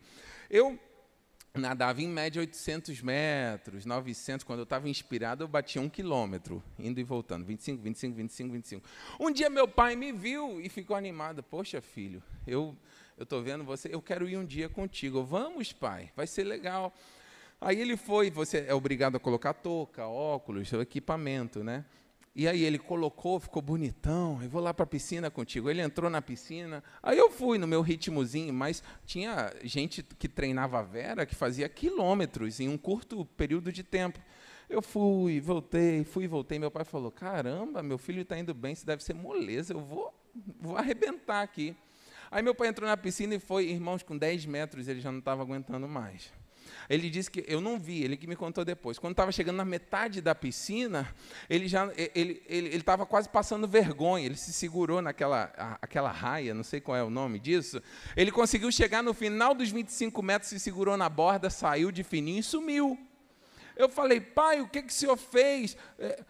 Eu 0.50 0.78
nadava 1.54 2.00
em 2.00 2.08
média 2.08 2.40
800 2.40 3.00
metros, 3.02 3.84
900. 3.84 4.44
Quando 4.44 4.60
eu 4.60 4.64
estava 4.64 4.88
inspirado, 4.88 5.44
eu 5.44 5.48
batia 5.48 5.80
um 5.80 5.88
quilômetro, 5.88 6.62
indo 6.78 7.00
e 7.00 7.04
voltando, 7.04 7.44
25, 7.44 7.82
25, 7.82 8.16
25, 8.16 8.52
25. 8.52 8.88
Um 9.18 9.30
dia 9.30 9.50
meu 9.50 9.66
pai 9.66 9.96
me 9.96 10.12
viu 10.12 10.60
e 10.60 10.68
ficou 10.68 10.96
animado. 10.96 11.42
Poxa, 11.42 11.80
filho, 11.80 12.22
eu 12.46 12.76
eu 13.20 13.24
estou 13.24 13.42
vendo 13.42 13.62
você, 13.62 13.90
eu 13.92 14.00
quero 14.00 14.26
ir 14.26 14.38
um 14.38 14.46
dia 14.46 14.66
contigo. 14.66 15.22
Vamos, 15.22 15.74
pai, 15.74 16.10
vai 16.16 16.26
ser 16.26 16.42
legal. 16.42 16.90
Aí 17.60 17.78
ele 17.78 17.94
foi, 17.94 18.30
você 18.30 18.64
é 18.66 18.72
obrigado 18.72 19.16
a 19.16 19.20
colocar 19.20 19.52
touca, 19.52 20.06
óculos, 20.06 20.72
equipamento, 20.72 21.62
né? 21.62 21.84
E 22.40 22.48
aí 22.48 22.64
ele 22.64 22.78
colocou, 22.78 23.38
ficou 23.38 23.60
bonitão, 23.60 24.42
eu 24.42 24.48
vou 24.48 24.62
lá 24.62 24.72
para 24.72 24.84
a 24.84 24.86
piscina 24.86 25.30
contigo. 25.30 25.68
Ele 25.68 25.82
entrou 25.82 26.08
na 26.08 26.22
piscina, 26.22 26.82
aí 27.02 27.18
eu 27.18 27.30
fui 27.30 27.58
no 27.58 27.66
meu 27.66 27.82
ritmozinho, 27.82 28.54
mas 28.54 28.82
tinha 29.04 29.52
gente 29.62 30.02
que 30.02 30.26
treinava 30.26 30.78
a 30.78 30.82
Vera 30.82 31.26
que 31.26 31.34
fazia 31.34 31.68
quilômetros 31.68 32.58
em 32.58 32.66
um 32.66 32.78
curto 32.78 33.26
período 33.36 33.70
de 33.70 33.82
tempo. 33.82 34.18
Eu 34.70 34.80
fui, 34.80 35.38
voltei, 35.38 36.02
fui 36.02 36.26
voltei. 36.26 36.58
Meu 36.58 36.70
pai 36.70 36.82
falou: 36.82 37.10
Caramba, 37.10 37.82
meu 37.82 37.98
filho 37.98 38.22
está 38.22 38.38
indo 38.38 38.54
bem, 38.54 38.72
isso 38.72 38.86
deve 38.86 39.04
ser 39.04 39.12
moleza, 39.12 39.74
eu 39.74 39.80
vou, 39.80 40.10
vou 40.58 40.78
arrebentar 40.78 41.42
aqui. 41.42 41.76
Aí 42.30 42.42
meu 42.42 42.54
pai 42.54 42.68
entrou 42.68 42.88
na 42.88 42.96
piscina 42.96 43.34
e 43.34 43.38
foi, 43.38 43.66
irmãos, 43.66 44.02
com 44.02 44.16
10 44.16 44.46
metros 44.46 44.88
ele 44.88 45.02
já 45.02 45.12
não 45.12 45.18
estava 45.18 45.42
aguentando 45.42 45.86
mais. 45.86 46.32
Ele 46.88 47.10
disse 47.10 47.30
que 47.30 47.44
eu 47.46 47.60
não 47.60 47.78
vi, 47.78 48.02
ele 48.02 48.16
que 48.16 48.26
me 48.26 48.36
contou 48.36 48.64
depois. 48.64 48.98
Quando 48.98 49.12
estava 49.12 49.32
chegando 49.32 49.56
na 49.56 49.64
metade 49.64 50.20
da 50.20 50.34
piscina, 50.34 51.14
ele 51.48 51.68
já 51.68 51.90
ele 52.14 52.42
ele 52.46 52.76
estava 52.76 53.04
quase 53.06 53.28
passando 53.28 53.66
vergonha. 53.68 54.26
Ele 54.26 54.36
se 54.36 54.52
segurou 54.52 55.02
naquela 55.02 55.78
aquela 55.80 56.10
raia, 56.10 56.54
não 56.54 56.64
sei 56.64 56.80
qual 56.80 56.96
é 56.96 57.02
o 57.02 57.10
nome 57.10 57.38
disso. 57.38 57.82
Ele 58.16 58.30
conseguiu 58.30 58.70
chegar 58.72 59.02
no 59.02 59.14
final 59.14 59.54
dos 59.54 59.70
25 59.70 60.22
metros, 60.22 60.50
se 60.50 60.60
segurou 60.60 60.96
na 60.96 61.08
borda, 61.08 61.50
saiu 61.50 61.90
de 61.90 62.02
fininho 62.02 62.40
e 62.40 62.42
sumiu. 62.42 62.98
Eu 63.76 63.88
falei, 63.88 64.20
pai, 64.20 64.60
o 64.60 64.68
que, 64.68 64.82
que 64.82 64.92
o 64.92 64.94
senhor 64.94 65.16
fez? 65.16 65.76
É, 65.98 66.22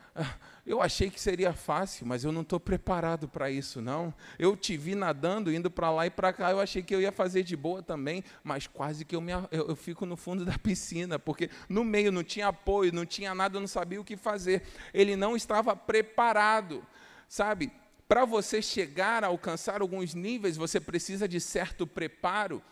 eu 0.71 0.81
achei 0.81 1.11
que 1.11 1.21
seria 1.21 1.53
fácil, 1.53 2.07
mas 2.07 2.23
eu 2.23 2.31
não 2.31 2.43
estou 2.43 2.61
preparado 2.61 3.29
para 3.29 3.50
isso, 3.50 3.81
não. 3.81 4.15
Eu 4.39 4.57
te 4.57 4.77
vi 4.77 4.95
nadando, 4.95 5.53
indo 5.53 5.71
para 5.71 5.91
lá 5.91 6.07
e 6.07 6.11
para 6.11 6.33
cá, 6.33 6.50
eu 6.50 6.61
achei 6.61 6.83
que 6.83 6.95
eu 6.95 7.00
ia 7.00 7.11
fazer 7.11 7.43
de 7.43 7.57
boa 7.57 7.83
também, 7.83 8.23
mas 8.45 8.67
quase 8.67 9.05
que 9.05 9.17
eu, 9.17 9.21
me, 9.21 9.33
eu, 9.33 9.69
eu 9.69 9.77
fico 9.77 10.07
no 10.07 10.17
fundo 10.17 10.45
da 10.47 10.57
piscina, 10.59 11.19
porque 11.19 11.50
no 11.69 11.83
meio 11.83 12.12
não 12.12 12.23
tinha 12.23 12.49
apoio, 12.49 12.93
não 12.93 13.05
tinha 13.05 13.35
nada, 13.35 13.57
eu 13.57 13.61
não 13.61 13.67
sabia 13.67 14.00
o 14.00 14.05
que 14.05 14.17
fazer. 14.17 14.62
Ele 14.95 15.17
não 15.17 15.35
estava 15.35 15.75
preparado, 15.75 16.85
sabe? 17.29 17.73
Para 18.07 18.25
você 18.25 18.62
chegar 18.62 19.25
a 19.25 19.29
alcançar 19.29 19.81
alguns 19.81 20.15
níveis, 20.15 20.57
você 20.57 20.79
precisa 20.81 21.27
de 21.27 21.41
certo 21.41 21.87
preparo 21.87 22.62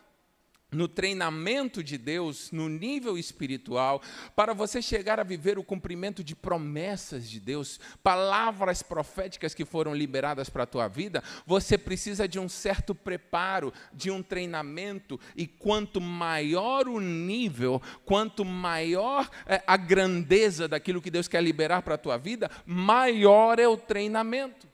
no 0.71 0.87
treinamento 0.87 1.83
de 1.83 1.97
Deus, 1.97 2.53
no 2.53 2.69
nível 2.69 3.17
espiritual, 3.17 4.03
para 4.37 4.53
você 4.53 4.83
chegar 4.83 5.19
a 5.19 5.25
viver 5.25 5.59
o 5.59 5.65
cumprimento 5.65 6.23
de 6.23 6.37
promessas 6.37 7.29
de 7.29 7.41
Deus, 7.41 7.81
palavras 8.03 8.83
proféticas 8.83 9.55
que 9.55 9.65
foram 9.65 9.95
liberadas 9.95 10.51
para 10.51 10.65
a 10.65 10.67
tua 10.67 10.87
vida, 10.87 11.23
você 11.47 11.79
precisa 11.79 12.29
de 12.29 12.39
um 12.39 12.49
certo 12.49 12.95
preparo, 12.95 13.73
de 13.95 14.11
um 14.11 14.23
treinamento, 14.23 15.19
e 15.35 15.47
quanto 15.47 16.03
maior 16.03 16.87
o 16.87 17.01
nível, 17.01 17.81
quanto 18.05 18.45
maior 18.45 19.31
é, 19.47 19.63
a 19.67 19.77
grandeza 19.77 20.69
daquilo 20.69 21.01
que 21.01 21.11
Deus 21.11 21.29
quer 21.29 21.43
liberar 21.43 21.81
para 21.81 21.95
a 21.95 21.99
tua 21.99 22.19
vida, 22.19 22.51
maior 22.67 23.59
é 23.59 23.67
o 23.67 23.77
treinamento. 23.77 24.69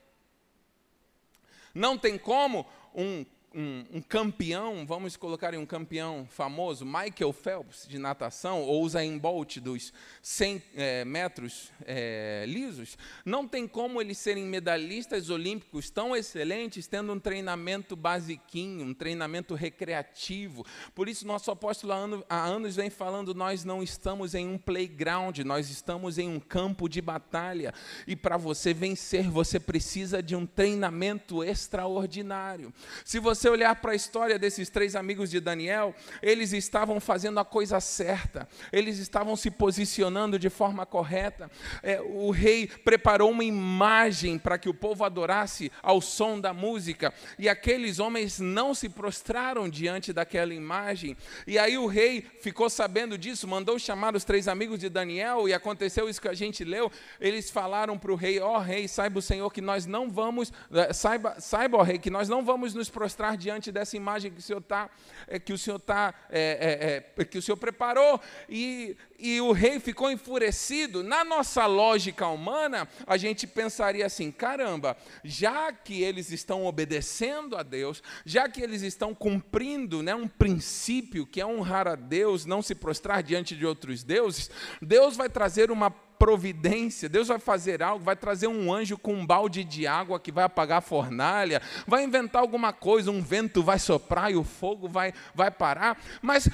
Não 1.73 1.97
tem 1.97 2.19
como 2.19 2.67
um 2.95 3.25
um, 3.55 3.85
um, 3.95 4.01
campeão, 4.01 4.85
vamos 4.85 5.17
colocar 5.17 5.55
um 5.55 5.65
campeão 5.65 6.27
famoso, 6.29 6.85
Michael 6.85 7.33
Phelps, 7.33 7.87
de 7.89 7.99
natação, 7.99 8.63
ou 8.63 8.83
Usain 8.83 9.17
Bolt, 9.17 9.59
dos 9.59 9.93
100 10.21 10.63
é, 10.75 11.05
metros 11.05 11.71
é, 11.87 12.45
lisos, 12.47 12.99
não 13.25 13.47
tem 13.47 13.69
como 13.69 14.01
eles 14.01 14.19
serem 14.19 14.45
medalhistas 14.45 15.31
olímpicos 15.31 15.89
tão 15.91 16.17
excelentes, 16.17 16.87
tendo 16.87 17.13
um 17.13 17.21
treinamento 17.21 17.95
basiquinho, 17.95 18.87
um 18.87 18.95
treinamento 18.95 19.55
recreativo. 19.55 20.67
Por 20.95 21.09
isso, 21.09 21.27
nosso 21.27 21.51
apóstolo 21.51 21.93
há 22.29 22.45
anos 22.45 22.77
vem 22.77 22.91
falando: 22.91 23.35
nós 23.35 23.65
não 23.65 23.83
estamos 23.83 24.35
em 24.35 24.47
um 24.47 24.59
playground, 24.59 25.39
nós 25.41 25.71
estamos 25.71 26.19
em 26.19 26.29
um 26.29 26.41
campo 26.41 26.89
de 26.89 27.01
batalha. 27.01 27.73
E 28.07 28.17
para 28.17 28.37
você 28.37 28.75
vencer, 28.75 29.29
você 29.31 29.61
precisa 29.61 30.23
de 30.23 30.35
um 30.35 30.45
treinamento 30.45 31.43
extraordinário. 31.45 32.73
Se 33.05 33.19
você 33.19 33.44
você 33.45 33.51
olhar 33.51 33.77
para 33.77 33.93
a 33.93 33.95
história 33.95 34.39
desses 34.39 34.71
três 34.71 34.97
amigos 34.97 35.31
de 35.31 35.39
Daniel, 35.39 35.95
eles 36.23 36.55
estavam 36.55 36.99
fazendo 36.99 37.39
a 37.39 37.45
coisa 37.45 37.79
certa, 37.79 38.49
eles 38.73 38.99
estavam 38.99 39.37
se 39.37 39.51
posicionando 39.51 40.39
de 40.39 40.49
forma 40.49 40.87
correta. 40.87 41.51
É, 41.83 42.01
o 42.01 42.31
rei 42.31 42.67
preparou 42.67 43.31
uma 43.31 43.45
imagem 43.45 44.39
para 44.39 44.57
que 44.57 44.67
o 44.67 44.73
povo 44.73 45.05
adorasse 45.05 45.71
ao 45.83 46.01
som 46.01 46.41
da 46.41 46.55
música, 46.55 47.13
e 47.39 47.47
aqueles 47.47 47.99
homens 47.99 48.41
não 48.41 48.73
se 48.73 48.89
prostraram 48.89 49.69
diante 49.69 50.11
daquela 50.11 50.55
imagem. 50.55 51.15
E 51.47 51.59
aí 51.59 51.77
o 51.77 51.87
rei 51.87 52.25
ficou 52.41 52.71
sabendo 52.71 53.19
disso, 53.19 53.47
mandou 53.47 53.79
chamar 53.79 54.17
os 54.17 54.25
três 54.25 54.49
amigos 54.49 54.79
de 54.79 54.89
Daniel, 54.89 55.47
e 55.47 55.53
aconteceu 55.53 56.09
isso 56.09 56.23
que 56.23 56.29
a 56.29 56.35
gente 56.35 56.65
leu. 56.65 56.91
Eles 57.21 57.51
falaram 57.51 57.99
para 57.99 58.11
o 58.11 58.17
rei: 58.17 58.41
Ó 58.41 58.57
oh, 58.57 58.59
rei, 58.59 58.89
saiba 58.89 59.19
o 59.19 59.23
Senhor 59.23 59.53
que 59.53 59.61
nós 59.61 59.85
não 59.85 60.09
vamos, 60.09 60.51
eh, 60.73 60.95
saiba, 60.95 61.39
saiba, 61.39 61.77
ó 61.77 61.83
rei, 61.83 61.99
que 61.99 62.09
nós 62.09 62.27
não 62.27 62.43
vamos 62.43 62.73
nos 62.73 62.89
prostrar 62.89 63.34
diante 63.37 63.73
dessa 63.73 63.97
imagem 63.97 64.31
que 64.31 64.39
o 64.39 64.43
Senhor 64.43 64.61
está, 64.61 64.91
é, 65.27 65.39
que 65.39 65.53
o 65.53 65.59
Senhor 65.59 65.79
tá, 65.79 66.15
é, 66.31 67.05
é, 67.17 67.23
é, 67.23 67.25
que 67.25 67.39
o 67.39 67.43
Senhor 67.43 67.57
preparou, 67.57 68.21
e, 68.49 68.97
e 69.19 69.41
o 69.41 69.53
rei 69.53 69.81
ficou 69.81 70.11
enfurecido. 70.11 71.03
Na 71.03 71.25
nossa 71.25 71.67
lógica 71.67 72.27
humana, 72.29 72.89
a 73.07 73.17
gente 73.17 73.47
pensaria 73.47 74.07
assim: 74.07 74.31
caramba, 74.31 74.97
já 75.23 75.73
que 75.73 76.03
eles 76.03 76.31
estão 76.31 76.67
obedecendo 76.67 77.57
a 77.57 77.63
Deus, 77.63 78.03
já 78.25 78.49
que 78.49 78.61
eles 78.63 78.83
estão 78.83 79.15
cumprindo 79.15 80.03
né, 80.03 80.15
um 80.15 80.29
princípio 80.29 81.27
que 81.27 81.41
é 81.41 81.47
honrar 81.47 81.89
a 81.89 81.95
Deus, 81.95 82.47
não 82.47 82.63
se 82.63 82.75
prostrar 82.75 83.23
diante 83.23 83.57
de 83.57 83.65
outros 83.67 84.03
deuses, 84.03 84.51
Deus 84.81 85.17
vai 85.17 85.29
trazer 85.29 85.71
uma 85.71 85.91
providência, 86.25 87.07
Deus 87.07 87.29
vai 87.29 87.39
fazer 87.39 87.83
algo, 87.83 88.03
vai 88.03 88.17
trazer 88.17 88.47
um 88.47 88.73
anjo 88.73 88.97
com 88.97 89.13
um 89.13 89.27
balde 89.27 89.63
de 89.63 89.87
água 89.87 90.19
que 90.19 90.33
vai 90.33 90.45
apagar 90.45 90.79
a 90.79 90.81
fornalha, 90.81 91.61
vai 91.87 92.03
inventar 92.03 92.41
alguma 92.41 92.73
coisa, 92.73 93.11
um 93.11 93.21
vento 93.21 93.63
vai 93.63 93.79
soprar 93.79 94.33
e 94.33 94.35
o 94.35 94.43
fogo 94.43 94.89
vai, 94.89 95.13
vai 95.35 95.51
parar, 95.51 96.03
mas 96.23 96.49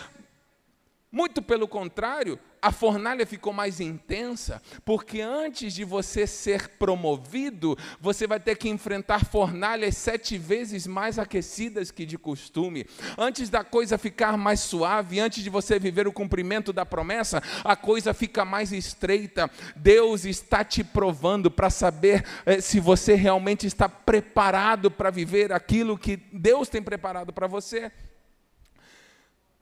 muito 1.13 1.41
pelo 1.41 1.69
contrário, 1.69 2.37
a 2.63 2.71
fornalha 2.73 3.27
ficou 3.27 3.53
mais 3.53 3.81
intensa, 3.81 4.63
porque 4.85 5.21
antes 5.21 5.73
de 5.73 5.85
você 5.85 6.27
ser 6.27 6.69
promovido, 6.71 7.77
você 8.01 8.27
vai 8.27 8.39
ter 8.39 8.57
que 8.57 8.69
enfrentar 8.69 9.25
fornalhas 9.25 9.97
sete 9.97 10.37
vezes 10.37 10.87
mais 10.87 11.19
aquecidas 11.19 11.91
que 11.91 12.05
de 12.05 12.19
costume. 12.19 12.87
Antes 13.17 13.49
da 13.49 13.65
coisa 13.65 13.99
ficar 13.99 14.37
mais 14.37 14.61
suave, 14.61 15.21
antes 15.21 15.43
de 15.43 15.51
você 15.51 15.79
viver 15.79 16.07
o 16.07 16.13
cumprimento 16.13 16.73
da 16.73 16.85
promessa, 16.85 17.43
a 17.65 17.77
coisa 17.77 18.13
fica 18.13 18.45
mais 18.45 18.73
estreita. 18.73 19.51
Deus 19.75 20.25
está 20.25 20.65
te 20.65 20.85
provando 20.85 21.51
para 21.51 21.71
saber 21.71 22.25
eh, 22.45 22.61
se 22.61 22.81
você 22.81 23.15
realmente 23.15 23.67
está 23.67 23.89
preparado 23.89 24.91
para 24.91 25.11
viver 25.11 25.53
aquilo 25.53 25.99
que 25.99 26.17
Deus 26.33 26.69
tem 26.69 26.83
preparado 26.83 27.33
para 27.33 27.47
você. 27.47 27.91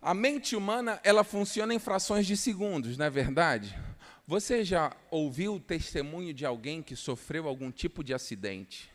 A 0.09 0.15
mente 0.15 0.57
humana, 0.57 0.99
ela 1.05 1.23
funciona 1.23 1.75
em 1.75 1.79
frações 1.79 2.27
de 2.27 2.35
segundos, 2.35 2.97
não 2.97 3.05
é 3.05 3.11
verdade? 3.11 3.79
Você 4.27 4.65
já 4.65 4.97
ouviu 5.11 5.57
o 5.57 5.61
testemunho 5.61 6.33
de 6.33 6.47
alguém 6.47 6.83
que 6.83 6.97
sofreu 6.97 7.47
algum 7.47 7.71
tipo 7.71 8.03
de 8.03 8.15
acidente? 8.15 8.91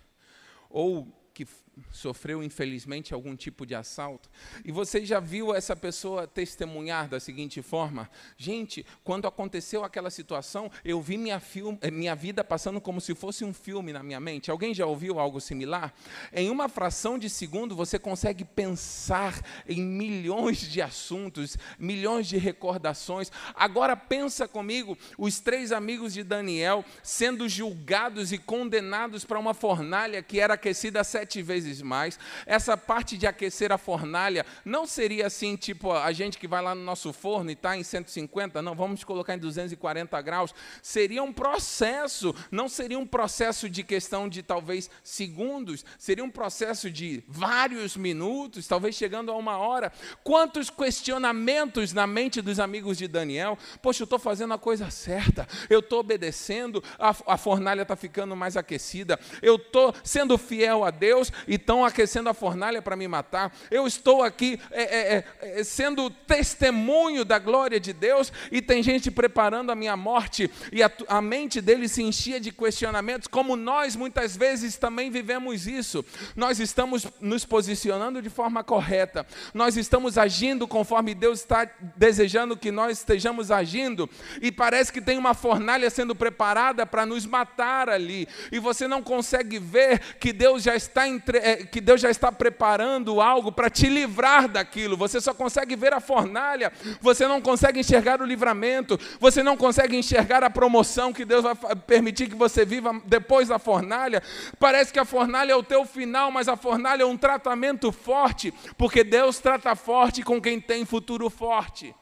Ou 0.72 1.08
que 1.32 1.46
sofreu 1.92 2.44
infelizmente 2.44 3.14
algum 3.14 3.36
tipo 3.36 3.66
de 3.66 3.74
assalto. 3.76 4.30
E 4.64 4.72
você 4.72 5.06
já 5.06 5.20
viu 5.20 5.54
essa 5.54 5.76
pessoa 5.76 6.28
testemunhar 6.28 7.08
da 7.08 7.20
seguinte 7.20 7.62
forma: 7.62 8.10
gente, 8.38 8.86
quando 9.04 9.28
aconteceu 9.28 9.84
aquela 9.84 10.10
situação, 10.10 10.70
eu 10.84 11.02
vi 11.02 11.18
minha, 11.18 11.40
film, 11.40 11.78
eh, 11.82 11.92
minha 11.92 12.16
vida 12.16 12.44
passando 12.44 12.80
como 12.80 13.02
se 13.02 13.16
fosse 13.16 13.44
um 13.44 13.54
filme 13.54 13.92
na 13.92 14.04
minha 14.04 14.20
mente. 14.20 14.52
Alguém 14.52 14.74
já 14.74 14.86
ouviu 14.86 15.20
algo 15.20 15.40
similar? 15.40 15.94
Em 16.32 16.50
uma 16.50 16.70
fração 16.70 17.18
de 17.18 17.30
segundo 17.30 17.76
você 17.76 17.98
consegue 17.98 18.46
pensar 18.46 19.42
em 19.68 19.82
milhões 19.82 20.60
de 20.60 20.82
assuntos, 20.82 21.58
milhões 21.80 22.28
de 22.28 22.38
recordações. 22.38 23.32
Agora 23.56 23.96
pensa 23.96 24.48
comigo, 24.48 24.98
os 25.18 25.40
três 25.40 25.72
amigos 25.72 26.14
de 26.14 26.24
Daniel 26.24 26.86
sendo 27.02 27.48
julgados 27.48 28.32
e 28.32 28.38
condenados 28.38 29.26
para 29.26 29.40
uma 29.40 29.54
fornalha 29.54 30.22
que 30.22 30.40
era 30.40 30.54
aquecida 30.54 31.04
sete 31.04 31.42
vezes 31.42 31.63
vezes 31.64 31.82
mais. 31.82 32.20
Essa 32.46 32.78
parte 32.78 33.18
de 33.18 33.28
aquecer 33.28 33.72
a 33.72 33.78
fornalha 33.78 34.46
não 34.64 34.86
seria 34.86 35.28
assim, 35.28 35.56
tipo 35.56 35.92
a 35.92 36.12
gente 36.12 36.38
que 36.38 36.48
vai 36.48 36.62
lá 36.62 36.76
no 36.76 36.84
nosso 36.84 37.12
forno 37.14 37.50
e 37.50 37.54
está 37.54 37.78
em 37.78 37.84
150, 37.84 38.62
não, 38.62 38.76
vamos 38.76 39.04
colocar 39.04 39.36
em 39.36 39.40
240 39.40 40.22
graus. 40.22 40.54
Seria 40.82 41.24
um 41.24 41.34
processo, 41.34 42.36
não 42.52 42.68
seria 42.68 43.00
um 43.00 43.06
processo 43.06 43.70
de 43.70 43.84
questão 43.84 44.28
de 44.28 44.44
talvez 44.44 44.90
segundos, 45.04 45.86
seria 45.98 46.24
um 46.24 46.30
processo 46.30 46.90
de 46.90 47.24
vários 47.28 47.96
minutos, 47.96 48.68
talvez 48.68 48.96
chegando 48.96 49.32
a 49.32 49.36
uma 49.36 49.58
hora. 49.58 49.92
Quantos 50.24 50.70
questionamentos 50.70 51.94
na 51.94 52.08
mente 52.08 52.42
dos 52.42 52.60
amigos 52.60 52.98
de 52.98 53.08
Daniel? 53.08 53.58
Poxa, 53.82 54.04
eu 54.04 54.06
estou 54.06 54.20
fazendo 54.20 54.54
a 54.54 54.58
coisa 54.58 54.90
certa, 54.90 55.48
eu 55.70 55.80
estou 55.80 56.00
obedecendo, 56.00 56.84
a, 57.00 57.10
a 57.28 57.38
fornalha 57.38 57.82
está 57.82 57.96
ficando 57.96 58.36
mais 58.36 58.58
aquecida, 58.58 59.20
eu 59.42 59.56
estou 59.56 59.94
sendo 60.04 60.38
fiel 60.38 60.84
a 60.84 60.92
Deus 60.92 61.32
e 61.54 61.56
estão 61.56 61.86
aquecendo 61.86 62.30
a 62.30 62.34
fornalha 62.34 62.82
para 62.82 62.96
me 62.96 63.08
matar. 63.08 63.56
Eu 63.70 63.86
estou 63.86 64.24
aqui 64.24 64.60
é, 64.72 64.84
é, 64.84 65.26
é, 65.42 65.60
é, 65.60 65.64
sendo 65.64 66.10
testemunho 66.10 67.24
da 67.24 67.38
glória 67.38 67.80
de 67.80 67.94
Deus 67.94 68.34
e 68.52 68.60
tem 68.60 68.82
gente 68.82 69.12
preparando 69.12 69.72
a 69.72 69.76
minha 69.76 69.96
morte 69.96 70.50
e 70.72 70.82
a, 70.82 70.92
a 71.08 71.22
mente 71.22 71.62
dele 71.62 71.88
se 71.88 72.02
enchia 72.02 72.40
de 72.40 72.52
questionamentos, 72.52 73.28
como 73.28 73.56
nós 73.56 73.96
muitas 73.96 74.36
vezes 74.36 74.78
também 74.78 75.12
vivemos 75.12 75.68
isso. 75.68 76.04
Nós 76.36 76.60
estamos 76.60 77.06
nos 77.22 77.46
posicionando 77.46 78.20
de 78.20 78.32
forma 78.32 78.64
correta, 78.64 79.26
nós 79.54 79.78
estamos 79.78 80.18
agindo 80.18 80.68
conforme 80.68 81.14
Deus 81.14 81.42
está 81.42 81.70
desejando 81.96 82.58
que 82.58 82.72
nós 82.72 82.98
estejamos 82.98 83.52
agindo 83.52 84.10
e 84.42 84.52
parece 84.52 84.92
que 84.92 85.02
tem 85.02 85.20
uma 85.20 85.36
fornalha 85.36 85.90
sendo 85.92 86.16
preparada 86.16 86.84
para 86.84 87.06
nos 87.06 87.28
matar 87.28 87.90
ali 87.90 88.28
e 88.52 88.58
você 88.58 88.88
não 88.88 89.04
consegue 89.04 89.60
ver 89.60 90.00
que 90.16 90.34
Deus 90.34 90.64
já 90.64 90.76
está 90.76 91.08
entre, 91.08 91.43
é, 91.44 91.56
que 91.58 91.82
Deus 91.82 92.00
já 92.00 92.10
está 92.10 92.32
preparando 92.32 93.20
algo 93.20 93.52
para 93.52 93.70
te 93.70 93.88
livrar 93.88 94.48
daquilo. 94.48 94.96
Você 94.96 95.20
só 95.20 95.34
consegue 95.34 95.76
ver 95.76 95.94
a 95.94 96.00
fornalha, 96.00 96.72
você 97.02 97.28
não 97.28 97.42
consegue 97.42 97.82
enxergar 97.82 98.22
o 98.22 98.26
livramento, 98.26 98.98
você 99.20 99.44
não 99.44 99.58
consegue 99.58 99.98
enxergar 99.98 100.42
a 100.42 100.50
promoção 100.50 101.12
que 101.12 101.26
Deus 101.26 101.44
vai 101.44 101.56
permitir 101.86 102.30
que 102.30 102.36
você 102.36 102.64
viva 102.64 103.02
depois 103.06 103.50
da 103.50 103.60
fornalha. 103.60 104.24
Parece 104.58 104.94
que 104.94 105.00
a 105.00 105.06
fornalha 105.06 105.52
é 105.52 105.56
o 105.56 105.64
teu 105.64 105.86
final, 105.86 106.32
mas 106.32 106.48
a 106.48 106.56
fornalha 106.56 107.04
é 107.04 107.06
um 107.06 107.18
tratamento 107.18 107.92
forte, 107.92 108.54
porque 108.78 109.04
Deus 109.04 109.40
trata 109.40 109.76
forte 109.76 110.24
com 110.24 110.42
quem 110.42 110.62
tem 110.62 110.86
futuro 110.86 111.30
forte. 111.30 111.94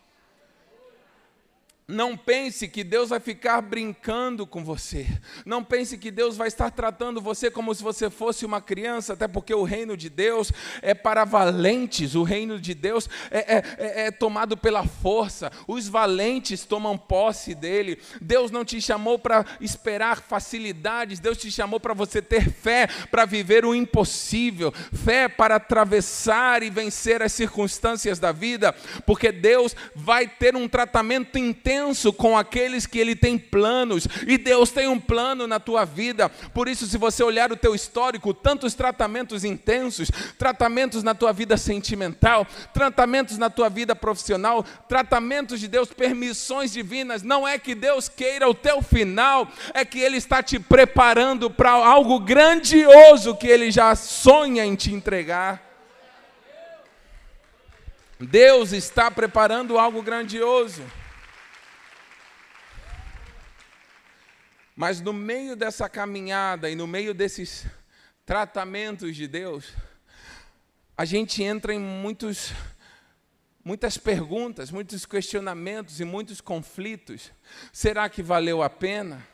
Não 1.91 2.15
pense 2.15 2.69
que 2.69 2.85
Deus 2.85 3.09
vai 3.09 3.19
ficar 3.19 3.61
brincando 3.61 4.47
com 4.47 4.63
você. 4.63 5.05
Não 5.45 5.61
pense 5.61 5.97
que 5.97 6.09
Deus 6.09 6.37
vai 6.37 6.47
estar 6.47 6.71
tratando 6.71 7.19
você 7.19 7.51
como 7.51 7.75
se 7.75 7.83
você 7.83 8.09
fosse 8.09 8.45
uma 8.45 8.61
criança, 8.61 9.11
até 9.11 9.27
porque 9.27 9.53
o 9.53 9.63
reino 9.63 9.97
de 9.97 10.09
Deus 10.09 10.53
é 10.81 10.93
para 10.93 11.25
valentes, 11.25 12.15
o 12.15 12.23
reino 12.23 12.59
de 12.59 12.73
Deus 12.73 13.09
é, 13.29 13.39
é, 13.39 13.63
é, 13.77 14.07
é 14.07 14.11
tomado 14.11 14.55
pela 14.55 14.85
força, 14.85 15.51
os 15.67 15.85
valentes 15.89 16.63
tomam 16.63 16.97
posse 16.97 17.53
dele. 17.53 17.99
Deus 18.21 18.51
não 18.51 18.63
te 18.63 18.79
chamou 18.81 19.19
para 19.19 19.45
esperar 19.59 20.21
facilidades, 20.21 21.19
Deus 21.19 21.37
te 21.37 21.51
chamou 21.51 21.79
para 21.79 21.93
você 21.93 22.21
ter 22.21 22.49
fé, 22.49 22.87
para 23.09 23.25
viver 23.25 23.65
o 23.65 23.75
impossível, 23.75 24.71
fé 24.93 25.27
para 25.27 25.55
atravessar 25.55 26.63
e 26.63 26.69
vencer 26.69 27.21
as 27.21 27.33
circunstâncias 27.33 28.17
da 28.17 28.31
vida, 28.31 28.73
porque 29.05 29.29
Deus 29.29 29.75
vai 29.93 30.25
ter 30.25 30.55
um 30.55 30.69
tratamento 30.69 31.37
intenso 31.37 31.80
intenso 31.81 32.13
com 32.13 32.37
aqueles 32.37 32.85
que 32.85 32.99
ele 32.99 33.15
tem 33.15 33.37
planos, 33.37 34.07
e 34.27 34.37
Deus 34.37 34.71
tem 34.71 34.87
um 34.87 34.99
plano 34.99 35.47
na 35.47 35.59
tua 35.59 35.83
vida. 35.83 36.29
Por 36.29 36.67
isso, 36.67 36.85
se 36.85 36.97
você 36.97 37.23
olhar 37.23 37.51
o 37.51 37.57
teu 37.57 37.73
histórico, 37.73 38.33
tantos 38.33 38.73
tratamentos 38.73 39.43
intensos, 39.43 40.11
tratamentos 40.37 41.03
na 41.03 41.15
tua 41.15 41.33
vida 41.33 41.57
sentimental, 41.57 42.45
tratamentos 42.73 43.37
na 43.37 43.49
tua 43.49 43.69
vida 43.69 43.95
profissional, 43.95 44.63
tratamentos 44.87 45.59
de 45.59 45.67
Deus, 45.67 45.91
permissões 45.91 46.71
divinas, 46.71 47.23
não 47.23 47.47
é 47.47 47.57
que 47.57 47.73
Deus 47.73 48.07
queira 48.07 48.47
o 48.47 48.53
teu 48.53 48.81
final, 48.81 49.47
é 49.73 49.83
que 49.83 49.99
ele 49.99 50.17
está 50.17 50.43
te 50.43 50.59
preparando 50.59 51.49
para 51.49 51.71
algo 51.71 52.19
grandioso 52.19 53.35
que 53.35 53.47
ele 53.47 53.71
já 53.71 53.95
sonha 53.95 54.65
em 54.65 54.75
te 54.75 54.93
entregar. 54.93 55.69
Deus 58.19 58.71
está 58.71 59.09
preparando 59.09 59.79
algo 59.79 59.99
grandioso. 60.03 60.83
Mas 64.75 65.01
no 65.01 65.13
meio 65.13 65.55
dessa 65.55 65.89
caminhada 65.89 66.69
e 66.69 66.75
no 66.75 66.87
meio 66.87 67.13
desses 67.13 67.65
tratamentos 68.25 69.15
de 69.15 69.27
Deus, 69.27 69.73
a 70.97 71.05
gente 71.05 71.43
entra 71.43 71.73
em 71.73 71.79
muitos, 71.79 72.53
muitas 73.63 73.97
perguntas, 73.97 74.71
muitos 74.71 75.05
questionamentos 75.05 75.99
e 75.99 76.05
muitos 76.05 76.39
conflitos. 76.39 77.31
Será 77.73 78.09
que 78.09 78.23
valeu 78.23 78.61
a 78.61 78.69
pena? 78.69 79.27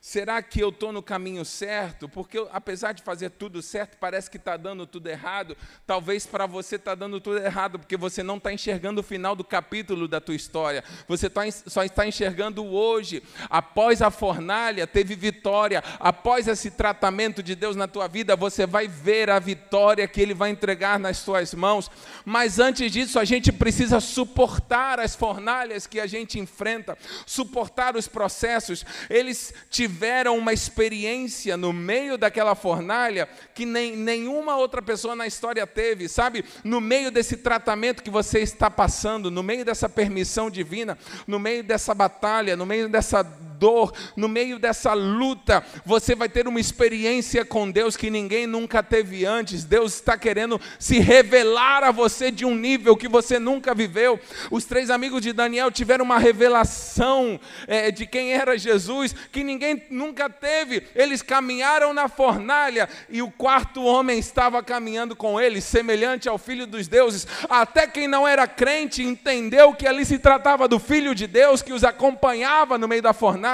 Será 0.00 0.40
que 0.42 0.60
eu 0.60 0.68
estou 0.68 0.92
no 0.92 1.02
caminho 1.02 1.44
certo? 1.44 2.08
Porque 2.08 2.38
apesar 2.52 2.92
de 2.92 3.02
fazer 3.02 3.30
tudo 3.30 3.60
certo, 3.60 3.96
parece 3.98 4.30
que 4.30 4.36
está 4.36 4.56
dando 4.56 4.86
tudo 4.86 5.08
errado. 5.08 5.56
Talvez 5.86 6.24
para 6.24 6.46
você 6.46 6.76
está 6.76 6.94
dando 6.94 7.20
tudo 7.20 7.38
errado, 7.38 7.78
porque 7.78 7.96
você 7.96 8.22
não 8.22 8.36
está 8.36 8.52
enxergando 8.52 9.00
o 9.00 9.04
final 9.04 9.34
do 9.34 9.42
capítulo 9.42 10.06
da 10.06 10.20
tua 10.20 10.36
história. 10.36 10.84
Você 11.08 11.28
tá, 11.28 11.42
só 11.50 11.82
está 11.82 12.06
enxergando 12.06 12.64
hoje. 12.64 13.22
Após 13.50 14.00
a 14.00 14.10
fornalha, 14.10 14.86
teve 14.86 15.16
vitória. 15.16 15.82
Após 15.98 16.46
esse 16.46 16.70
tratamento 16.70 17.42
de 17.42 17.56
Deus 17.56 17.74
na 17.74 17.88
tua 17.88 18.06
vida, 18.06 18.36
você 18.36 18.66
vai 18.66 18.86
ver 18.86 19.30
a 19.30 19.38
vitória 19.38 20.06
que 20.06 20.20
Ele 20.20 20.34
vai 20.34 20.50
entregar 20.50 20.98
nas 20.98 21.24
tuas 21.24 21.52
mãos. 21.54 21.90
Mas 22.24 22.60
antes 22.60 22.92
disso, 22.92 23.18
a 23.18 23.24
gente 23.24 23.50
precisa 23.50 23.98
suportar 23.98 25.00
as 25.00 25.16
fornalhas 25.16 25.86
que 25.86 25.98
a 25.98 26.06
gente 26.06 26.38
enfrenta, 26.38 26.96
suportar 27.26 27.96
os 27.96 28.06
processos. 28.06 28.86
Eles 29.10 29.52
te 29.68 29.87
tiveram 29.88 30.36
uma 30.36 30.52
experiência 30.52 31.56
no 31.56 31.72
meio 31.72 32.18
daquela 32.18 32.54
fornalha 32.54 33.26
que 33.54 33.64
nem, 33.64 33.96
nenhuma 33.96 34.54
outra 34.54 34.82
pessoa 34.82 35.16
na 35.16 35.26
história 35.26 35.66
teve, 35.66 36.08
sabe? 36.08 36.44
No 36.62 36.78
meio 36.78 37.10
desse 37.10 37.38
tratamento 37.38 38.02
que 38.02 38.10
você 38.10 38.40
está 38.40 38.70
passando, 38.70 39.30
no 39.30 39.42
meio 39.42 39.64
dessa 39.64 39.88
permissão 39.88 40.50
divina, 40.50 40.98
no 41.26 41.38
meio 41.38 41.64
dessa 41.64 41.94
batalha, 41.94 42.54
no 42.54 42.66
meio 42.66 42.86
dessa 42.88 43.22
dor, 43.58 43.92
no 44.16 44.28
meio 44.28 44.58
dessa 44.58 44.94
luta, 44.94 45.64
você 45.84 46.14
vai 46.14 46.28
ter 46.28 46.46
uma 46.46 46.60
experiência 46.60 47.44
com 47.44 47.70
Deus 47.70 47.96
que 47.96 48.08
ninguém 48.08 48.46
nunca 48.46 48.82
teve 48.82 49.26
antes. 49.26 49.64
Deus 49.64 49.94
está 49.94 50.16
querendo 50.16 50.60
se 50.78 51.00
revelar 51.00 51.82
a 51.82 51.90
você 51.90 52.30
de 52.30 52.44
um 52.44 52.54
nível 52.54 52.96
que 52.96 53.08
você 53.08 53.38
nunca 53.38 53.74
viveu. 53.74 54.18
Os 54.50 54.64
três 54.64 54.90
amigos 54.90 55.22
de 55.22 55.32
Daniel 55.32 55.70
tiveram 55.70 56.04
uma 56.04 56.18
revelação 56.18 57.40
é, 57.66 57.90
de 57.90 58.06
quem 58.06 58.32
era 58.32 58.56
Jesus 58.56 59.14
que 59.32 59.42
ninguém 59.42 59.82
nunca 59.90 60.30
teve. 60.30 60.84
Eles 60.94 61.20
caminharam 61.20 61.92
na 61.92 62.08
fornalha 62.08 62.88
e 63.08 63.20
o 63.20 63.30
quarto 63.30 63.82
homem 63.82 64.18
estava 64.18 64.62
caminhando 64.62 65.16
com 65.16 65.40
eles, 65.40 65.64
semelhante 65.64 66.28
ao 66.28 66.38
filho 66.38 66.66
dos 66.66 66.86
deuses. 66.86 67.26
Até 67.48 67.86
quem 67.86 68.06
não 68.06 68.26
era 68.26 68.46
crente 68.46 69.02
entendeu 69.02 69.74
que 69.74 69.86
ali 69.86 70.04
se 70.04 70.18
tratava 70.18 70.68
do 70.68 70.78
filho 70.78 71.14
de 71.14 71.26
Deus 71.26 71.62
que 71.62 71.72
os 71.72 71.82
acompanhava 71.82 72.78
no 72.78 72.86
meio 72.86 73.02
da 73.02 73.12
fornalha 73.12 73.47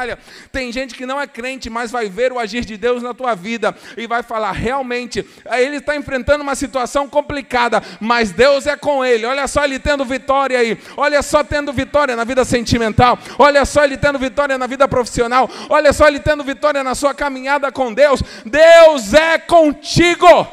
Tem 0.52 0.70
gente 0.72 0.94
que 0.94 1.07
não 1.07 1.20
é 1.20 1.26
crente, 1.26 1.70
mas 1.70 1.90
vai 1.90 2.09
ver 2.09 2.33
o 2.33 2.38
agir 2.38 2.64
de 2.64 2.76
Deus 2.76 3.02
na 3.02 3.14
tua 3.14 3.35
vida 3.35 3.74
e 3.96 4.07
vai 4.07 4.22
falar: 4.22 4.52
realmente, 4.52 5.26
ele 5.52 5.76
está 5.76 5.96
enfrentando 5.96 6.42
uma 6.42 6.54
situação 6.54 7.09
complicada, 7.09 7.83
mas 8.00 8.33
Deus 8.33 8.66
é 8.66 8.76
com 8.76 9.04
ele. 9.04 9.26
Olha 9.26 9.46
só 9.46 9.64
ele 9.64 9.78
tendo 9.78 10.04
vitória 10.04 10.59
aí, 10.59 10.78
olha 10.96 11.22
só 11.22 11.42
tendo 11.42 11.72
vitória 11.72 12.16
na 12.16 12.24
vida 12.24 12.44
sentimental, 12.44 13.18
olha 13.38 13.64
só 13.64 13.85
ele 13.85 13.96
tendo 13.96 14.18
vitória 14.18 14.59
na 14.59 14.66
vida 14.66 14.87
profissional, 14.88 15.50
olha 15.68 15.92
só 15.92 16.09
ele 16.09 16.20
tendo 16.20 16.44
vitória 16.44 16.83
na 16.83 16.94
sua 16.94 17.14
caminhada 17.14 17.70
com 17.72 17.92
Deus. 17.92 18.22
Deus 18.44 19.14
é 19.14 19.38
contigo. 19.38 20.46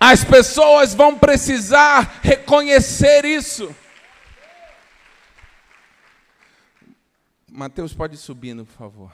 As 0.00 0.22
pessoas 0.22 0.94
vão 0.94 1.16
precisar 1.16 2.20
reconhecer 2.22 3.24
isso. 3.24 3.74
Mateus, 7.58 7.92
pode 7.92 8.14
ir 8.14 8.18
subindo, 8.18 8.64
por 8.64 8.74
favor. 8.74 9.12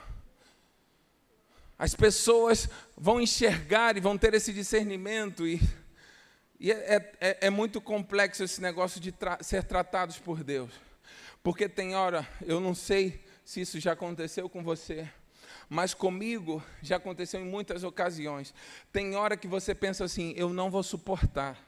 As 1.79 1.95
pessoas 1.95 2.69
vão 2.95 3.19
enxergar 3.19 3.97
e 3.97 3.99
vão 3.99 4.19
ter 4.19 4.35
esse 4.35 4.53
discernimento 4.53 5.47
e, 5.47 5.59
e 6.59 6.71
é, 6.71 7.11
é, 7.19 7.37
é, 7.47 7.49
muito 7.49 7.81
complexo 7.81 8.43
esse 8.43 8.61
negócio 8.61 9.01
de 9.01 9.11
tra 9.11 9.39
ser 9.41 9.63
tratados 9.63 10.19
por 10.19 10.43
Deus. 10.43 10.71
Porque 11.41 11.67
tem 11.67 11.95
hora, 11.95 12.29
eu 12.45 12.59
não 12.59 12.75
sei 12.75 13.25
se 13.43 13.61
isso 13.61 13.79
já 13.79 13.93
aconteceu 13.93 14.47
com 14.47 14.63
você, 14.63 15.09
mas 15.67 15.95
comigo 15.95 16.63
já 16.83 16.97
aconteceu 16.97 17.41
em 17.41 17.49
muitas 17.49 17.83
ocasiões. 17.83 18.53
Tem 18.93 19.15
hora 19.15 19.35
que 19.35 19.47
você 19.47 19.73
pensa 19.73 20.03
assim: 20.03 20.35
eu 20.37 20.49
não 20.49 20.69
vou 20.69 20.83
suportar. 20.83 21.59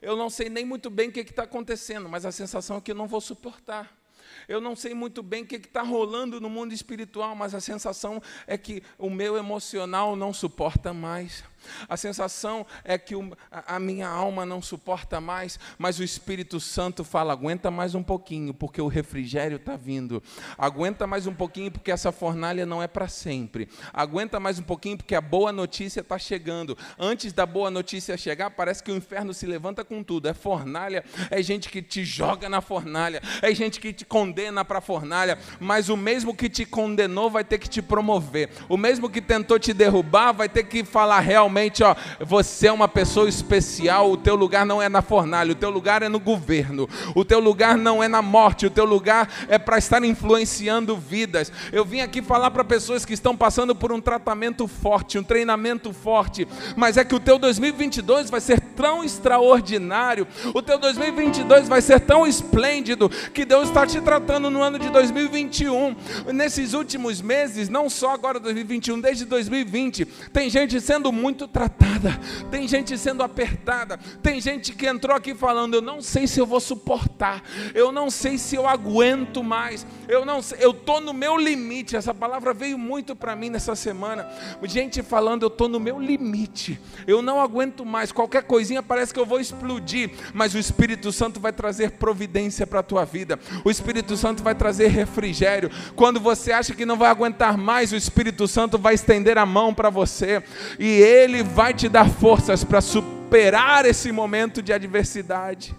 Eu 0.00 0.16
não 0.16 0.28
sei 0.28 0.48
nem 0.48 0.64
muito 0.64 0.90
bem 0.90 1.10
o 1.10 1.12
que 1.12 1.20
está 1.20 1.44
acontecendo, 1.44 2.08
mas 2.08 2.26
a 2.26 2.32
sensação 2.32 2.78
é 2.78 2.80
que 2.80 2.90
eu 2.90 2.96
não 2.96 3.06
vou 3.06 3.20
suportar. 3.20 4.01
Eu 4.48 4.60
não 4.60 4.74
sei 4.76 4.94
muito 4.94 5.22
bem 5.22 5.42
o 5.42 5.46
que 5.46 5.56
está 5.56 5.82
rolando 5.82 6.40
no 6.40 6.50
mundo 6.50 6.72
espiritual, 6.72 7.34
mas 7.34 7.54
a 7.54 7.60
sensação 7.60 8.22
é 8.46 8.56
que 8.58 8.82
o 8.98 9.10
meu 9.10 9.36
emocional 9.36 10.16
não 10.16 10.32
suporta 10.32 10.92
mais. 10.92 11.44
A 11.88 11.96
sensação 11.96 12.66
é 12.84 12.98
que 12.98 13.14
a 13.50 13.78
minha 13.78 14.08
alma 14.08 14.44
não 14.44 14.60
suporta 14.60 15.20
mais, 15.20 15.58
mas 15.78 15.98
o 15.98 16.04
Espírito 16.04 16.58
Santo 16.60 17.04
fala: 17.04 17.32
aguenta 17.32 17.70
mais 17.70 17.94
um 17.94 18.02
pouquinho, 18.02 18.52
porque 18.52 18.80
o 18.80 18.88
refrigério 18.88 19.56
está 19.56 19.76
vindo. 19.76 20.22
Aguenta 20.58 21.06
mais 21.06 21.26
um 21.26 21.34
pouquinho, 21.34 21.70
porque 21.70 21.90
essa 21.90 22.12
fornalha 22.12 22.66
não 22.66 22.82
é 22.82 22.86
para 22.86 23.08
sempre. 23.08 23.68
Aguenta 23.92 24.40
mais 24.40 24.58
um 24.58 24.62
pouquinho, 24.62 24.96
porque 24.96 25.14
a 25.14 25.20
boa 25.20 25.52
notícia 25.52 26.00
está 26.00 26.18
chegando. 26.18 26.76
Antes 26.98 27.32
da 27.32 27.46
boa 27.46 27.70
notícia 27.70 28.16
chegar, 28.16 28.50
parece 28.50 28.82
que 28.82 28.90
o 28.90 28.96
inferno 28.96 29.32
se 29.32 29.46
levanta 29.46 29.84
com 29.84 30.02
tudo. 30.02 30.28
É 30.28 30.34
fornalha, 30.34 31.04
é 31.30 31.42
gente 31.42 31.68
que 31.68 31.82
te 31.82 32.04
joga 32.04 32.48
na 32.48 32.60
fornalha, 32.60 33.22
é 33.40 33.54
gente 33.54 33.80
que 33.80 33.92
te 33.92 34.04
condena 34.04 34.64
para 34.64 34.78
a 34.78 34.82
fornalha, 34.82 35.38
mas 35.60 35.88
o 35.88 35.96
mesmo 35.96 36.34
que 36.34 36.48
te 36.48 36.64
condenou 36.64 37.30
vai 37.30 37.44
ter 37.44 37.58
que 37.58 37.68
te 37.68 37.80
promover. 37.80 38.50
O 38.68 38.76
mesmo 38.76 39.08
que 39.08 39.20
tentou 39.20 39.58
te 39.58 39.72
derrubar 39.72 40.32
vai 40.32 40.48
ter 40.48 40.64
que 40.64 40.84
falar 40.84 41.20
realmente 41.20 41.51
realmente, 41.52 41.82
ó, 41.82 41.94
você 42.18 42.68
é 42.68 42.72
uma 42.72 42.88
pessoa 42.88 43.28
especial, 43.28 44.10
o 44.10 44.16
teu 44.16 44.34
lugar 44.34 44.64
não 44.64 44.80
é 44.80 44.88
na 44.88 45.02
fornalha, 45.02 45.52
o 45.52 45.54
teu 45.54 45.68
lugar 45.68 46.02
é 46.02 46.08
no 46.08 46.18
governo, 46.18 46.88
o 47.14 47.24
teu 47.24 47.38
lugar 47.38 47.76
não 47.76 48.02
é 48.02 48.08
na 48.08 48.22
morte, 48.22 48.64
o 48.64 48.70
teu 48.70 48.86
lugar 48.86 49.28
é 49.48 49.58
para 49.58 49.76
estar 49.76 50.02
influenciando 50.02 50.96
vidas. 50.96 51.52
Eu 51.70 51.84
vim 51.84 52.00
aqui 52.00 52.22
falar 52.22 52.50
para 52.50 52.64
pessoas 52.64 53.04
que 53.04 53.12
estão 53.12 53.36
passando 53.36 53.74
por 53.74 53.92
um 53.92 54.00
tratamento 54.00 54.66
forte, 54.66 55.18
um 55.18 55.22
treinamento 55.22 55.92
forte, 55.92 56.48
mas 56.74 56.96
é 56.96 57.04
que 57.04 57.14
o 57.14 57.20
teu 57.20 57.38
2022 57.38 58.30
vai 58.30 58.40
ser 58.40 58.58
tão 58.58 59.04
extraordinário, 59.04 60.26
o 60.54 60.62
teu 60.62 60.78
2022 60.78 61.68
vai 61.68 61.82
ser 61.82 62.00
tão 62.00 62.26
esplêndido 62.26 63.10
que 63.34 63.44
Deus 63.44 63.68
está 63.68 63.86
te 63.86 64.00
tratando 64.00 64.48
no 64.48 64.62
ano 64.62 64.78
de 64.78 64.88
2021. 64.88 65.94
Nesses 66.32 66.72
últimos 66.72 67.20
meses, 67.20 67.68
não 67.68 67.90
só 67.90 68.12
agora 68.12 68.40
2021, 68.40 69.00
desde 69.00 69.26
2020, 69.26 70.06
tem 70.32 70.48
gente 70.48 70.80
sendo 70.80 71.12
muito 71.12 71.41
muito 71.42 71.48
tratada, 71.48 72.18
tem 72.50 72.68
gente 72.68 72.96
sendo 72.96 73.22
apertada, 73.22 73.98
tem 74.22 74.40
gente 74.40 74.72
que 74.74 74.86
entrou 74.86 75.16
aqui 75.16 75.34
falando: 75.34 75.74
eu 75.74 75.82
não 75.82 76.00
sei 76.00 76.26
se 76.26 76.40
eu 76.40 76.46
vou 76.46 76.60
suportar, 76.60 77.42
eu 77.74 77.90
não 77.90 78.10
sei 78.10 78.38
se 78.38 78.54
eu 78.54 78.66
aguento 78.68 79.42
mais, 79.42 79.86
eu 80.08 80.24
não 80.24 80.40
sei, 80.40 80.58
eu 80.60 80.70
estou 80.70 81.00
no 81.00 81.12
meu 81.12 81.36
limite. 81.36 81.96
Essa 81.96 82.14
palavra 82.14 82.54
veio 82.54 82.78
muito 82.78 83.16
para 83.16 83.34
mim 83.34 83.50
nessa 83.50 83.74
semana. 83.74 84.28
Gente 84.64 85.02
falando: 85.02 85.42
eu 85.42 85.48
estou 85.48 85.68
no 85.68 85.80
meu 85.80 86.00
limite, 86.00 86.78
eu 87.06 87.20
não 87.20 87.40
aguento 87.40 87.84
mais, 87.84 88.12
qualquer 88.12 88.44
coisinha 88.44 88.82
parece 88.82 89.12
que 89.12 89.18
eu 89.18 89.26
vou 89.26 89.40
explodir, 89.40 90.10
mas 90.32 90.54
o 90.54 90.58
Espírito 90.58 91.10
Santo 91.10 91.40
vai 91.40 91.52
trazer 91.52 91.92
providência 91.92 92.66
para 92.66 92.80
a 92.80 92.84
tua 92.84 93.04
vida, 93.04 93.38
o 93.64 93.70
Espírito 93.70 94.16
Santo 94.16 94.42
vai 94.42 94.54
trazer 94.54 94.88
refrigério. 94.88 95.70
Quando 95.96 96.20
você 96.20 96.52
acha 96.52 96.74
que 96.74 96.86
não 96.86 96.96
vai 96.96 97.10
aguentar 97.10 97.56
mais, 97.56 97.92
o 97.92 97.96
Espírito 97.96 98.46
Santo 98.46 98.78
vai 98.78 98.94
estender 98.94 99.38
a 99.38 99.46
mão 99.46 99.74
para 99.74 99.90
você 99.90 100.42
e 100.78 100.86
ele 101.00 101.31
ele 101.32 101.42
vai 101.42 101.72
te 101.72 101.88
dar 101.88 102.10
forças 102.10 102.62
para 102.62 102.82
superar 102.82 103.86
esse 103.86 104.12
momento 104.12 104.62
de 104.62 104.70
adversidade. 104.70 105.74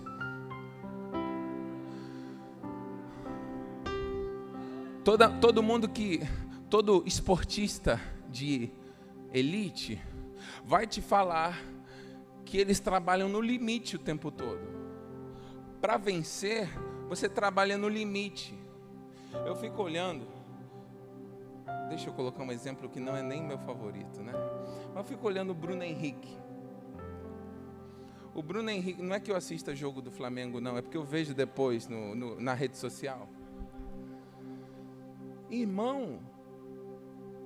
Toda, 5.04 5.30
todo 5.30 5.62
mundo 5.62 5.88
que, 5.88 6.22
todo 6.70 7.04
esportista 7.06 8.02
de 8.30 8.72
elite, 9.32 10.02
vai 10.66 10.88
te 10.88 11.02
falar 11.02 11.62
que 12.44 12.58
eles 12.58 12.80
trabalham 12.80 13.30
no 13.30 13.40
limite 13.40 13.96
o 13.96 14.00
tempo 14.00 14.32
todo. 14.32 14.62
Para 15.80 15.98
vencer, 15.98 16.68
você 17.08 17.30
trabalha 17.30 17.78
no 17.78 17.88
limite. 17.88 18.58
Eu 19.46 19.56
fico 19.56 19.84
olhando, 19.84 20.26
deixa 21.90 22.10
eu 22.10 22.14
colocar 22.14 22.44
um 22.44 22.52
exemplo 22.52 22.90
que 22.90 23.00
não 23.00 23.16
é 23.16 23.22
nem 23.22 23.44
meu 23.44 23.58
favorito, 23.58 24.22
né? 24.22 24.34
Mas 24.90 24.98
eu 24.98 25.04
fico 25.04 25.28
olhando 25.28 25.52
o 25.52 25.54
Bruno 25.54 25.84
Henrique. 25.84 26.38
O 28.36 28.42
Bruno 28.42 28.70
Henrique, 28.70 29.02
não 29.02 29.16
é 29.16 29.20
que 29.20 29.32
eu 29.32 29.36
assista 29.36 29.76
jogo 29.76 30.02
do 30.02 30.10
Flamengo, 30.10 30.60
não, 30.60 30.78
é 30.78 30.82
porque 30.82 30.98
eu 30.98 31.04
vejo 31.04 31.34
depois 31.36 31.88
no, 31.88 32.16
no, 32.16 32.40
na 32.42 32.54
rede 32.54 32.78
social. 32.78 33.30
Irmão, 35.52 36.20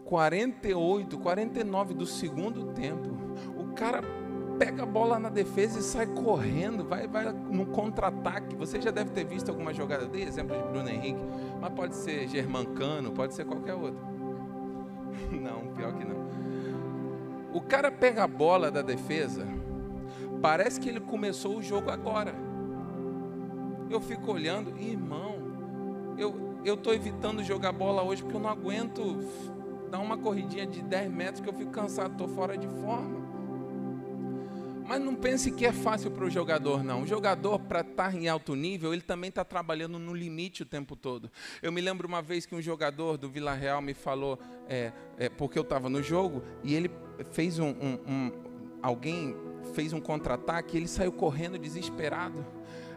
48, 0.06 1.18
49 1.18 1.94
do 1.94 2.06
segundo 2.06 2.72
tempo, 2.72 3.10
o 3.58 3.74
cara 3.74 4.02
pega 4.58 4.84
a 4.84 4.86
bola 4.86 5.20
na 5.20 5.30
defesa 5.30 5.80
e 5.80 5.82
sai 5.84 6.08
correndo, 6.08 6.84
vai, 6.84 7.08
vai 7.08 7.32
no 7.32 7.66
contra-ataque. 7.68 8.56
Você 8.56 8.82
já 8.82 8.92
deve 8.92 9.12
ter 9.12 9.26
visto 9.26 9.50
alguma 9.50 9.74
jogada 9.74 10.08
dele, 10.08 10.30
exemplo 10.30 10.56
de 10.56 10.64
Bruno 10.64 10.90
Henrique, 10.90 11.22
mas 11.60 11.74
pode 11.74 11.96
ser 11.96 12.28
Germancano, 12.28 13.12
pode 13.12 13.34
ser 13.34 13.46
qualquer 13.46 13.74
outro. 13.74 14.17
Não, 15.42 15.74
pior 15.76 15.94
que 15.94 16.06
não. 16.06 16.28
O 17.54 17.62
cara 17.62 17.92
pega 17.92 18.24
a 18.24 18.28
bola 18.28 18.70
da 18.70 18.82
defesa, 18.82 19.48
parece 20.42 20.80
que 20.80 20.90
ele 20.90 21.00
começou 21.00 21.58
o 21.58 21.62
jogo 21.62 21.90
agora. 21.90 22.36
Eu 23.90 24.02
fico 24.02 24.32
olhando, 24.32 24.78
irmão, 24.78 25.38
eu 26.64 26.74
estou 26.74 26.94
evitando 26.94 27.44
jogar 27.44 27.72
bola 27.72 28.04
hoje 28.04 28.22
porque 28.22 28.36
eu 28.36 28.42
não 28.42 28.50
aguento 28.50 29.24
dar 29.90 30.00
uma 30.00 30.18
corridinha 30.18 30.66
de 30.66 30.82
10 30.82 31.12
metros 31.12 31.40
que 31.40 31.50
eu 31.50 31.54
fico 31.54 31.72
cansado, 31.72 32.12
estou 32.12 32.28
fora 32.28 32.58
de 32.58 32.68
forma. 32.68 33.17
Mas 34.88 35.02
não 35.02 35.14
pense 35.16 35.52
que 35.52 35.66
é 35.66 35.74
fácil 35.74 36.10
para 36.10 36.24
o 36.24 36.30
jogador, 36.30 36.82
não. 36.82 37.02
O 37.02 37.08
jogador, 37.08 37.60
para 37.60 37.82
estar 37.82 38.16
em 38.16 38.30
alto 38.30 38.56
nível, 38.56 38.94
ele 38.94 39.02
também 39.02 39.28
está 39.28 39.44
trabalhando 39.44 40.00
no 40.00 40.14
limite 40.14 40.64
o 40.64 40.66
tempo 40.66 40.96
todo. 40.96 41.30
Eu 41.62 41.74
me 41.74 41.82
lembro 41.82 42.08
uma 42.08 42.22
vez 42.22 42.46
que 42.46 42.56
um 42.56 42.62
jogador 42.62 43.18
do 43.18 43.30
Vila 43.30 43.54
Real 43.54 43.82
me 43.82 43.94
falou, 43.94 44.40
é, 44.70 44.94
é, 45.18 45.28
porque 45.28 45.60
eu 45.60 45.64
estava 45.64 45.90
no 45.90 46.02
jogo, 46.02 46.42
e 46.64 46.74
ele 46.74 46.90
fez 47.32 47.60
um, 47.60 47.68
um, 47.68 48.00
um 48.08 48.32
alguém 48.82 49.36
fez 49.74 49.92
um 49.92 50.00
contra-ataque, 50.00 50.78
ele 50.78 50.88
saiu 50.88 51.12
correndo 51.12 51.58
desesperado. 51.58 52.46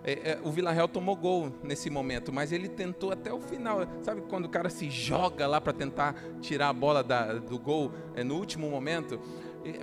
É, 0.03 0.31
é, 0.31 0.41
o 0.43 0.51
Vila 0.51 0.71
Real 0.71 0.89
tomou 0.89 1.15
gol 1.15 1.53
nesse 1.63 1.91
momento, 1.91 2.33
mas 2.33 2.53
ele 2.53 2.69
tentou 2.69 3.13
até 3.13 3.33
o 3.33 3.41
final. 3.41 3.81
Sabe 4.03 4.23
quando 4.23 4.47
o 4.47 4.49
cara 4.49 4.71
se 4.71 4.89
joga 4.89 5.47
lá 5.47 5.61
para 5.61 5.73
tentar 5.73 6.15
tirar 6.41 6.69
a 6.69 6.73
bola 6.73 7.03
da, 7.03 7.35
do 7.35 7.59
gol 7.59 7.93
é, 8.15 8.25
no 8.25 8.37
último 8.37 8.71
momento? 8.71 9.21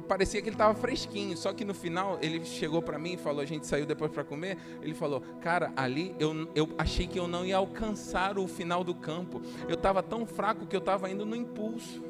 Parecia 0.07 0.41
que 0.41 0.49
ele 0.49 0.55
estava 0.55 0.73
fresquinho, 0.73 1.37
só 1.37 1.53
que 1.53 1.63
no 1.63 1.73
final 1.73 2.17
ele 2.21 2.43
chegou 2.45 2.81
para 2.81 2.97
mim 2.97 3.13
e 3.13 3.17
falou, 3.17 3.41
a 3.41 3.45
gente 3.45 3.67
saiu 3.67 3.85
depois 3.85 4.11
para 4.11 4.23
comer, 4.23 4.57
ele 4.81 4.93
falou, 4.93 5.21
cara, 5.41 5.71
ali 5.75 6.15
eu, 6.19 6.49
eu 6.55 6.69
achei 6.77 7.07
que 7.07 7.19
eu 7.19 7.27
não 7.27 7.45
ia 7.45 7.57
alcançar 7.57 8.37
o 8.37 8.47
final 8.47 8.83
do 8.83 8.95
campo, 8.95 9.41
eu 9.67 9.75
estava 9.75 10.01
tão 10.01 10.25
fraco 10.25 10.65
que 10.65 10.75
eu 10.75 10.79
estava 10.79 11.09
indo 11.09 11.25
no 11.25 11.35
impulso. 11.35 12.03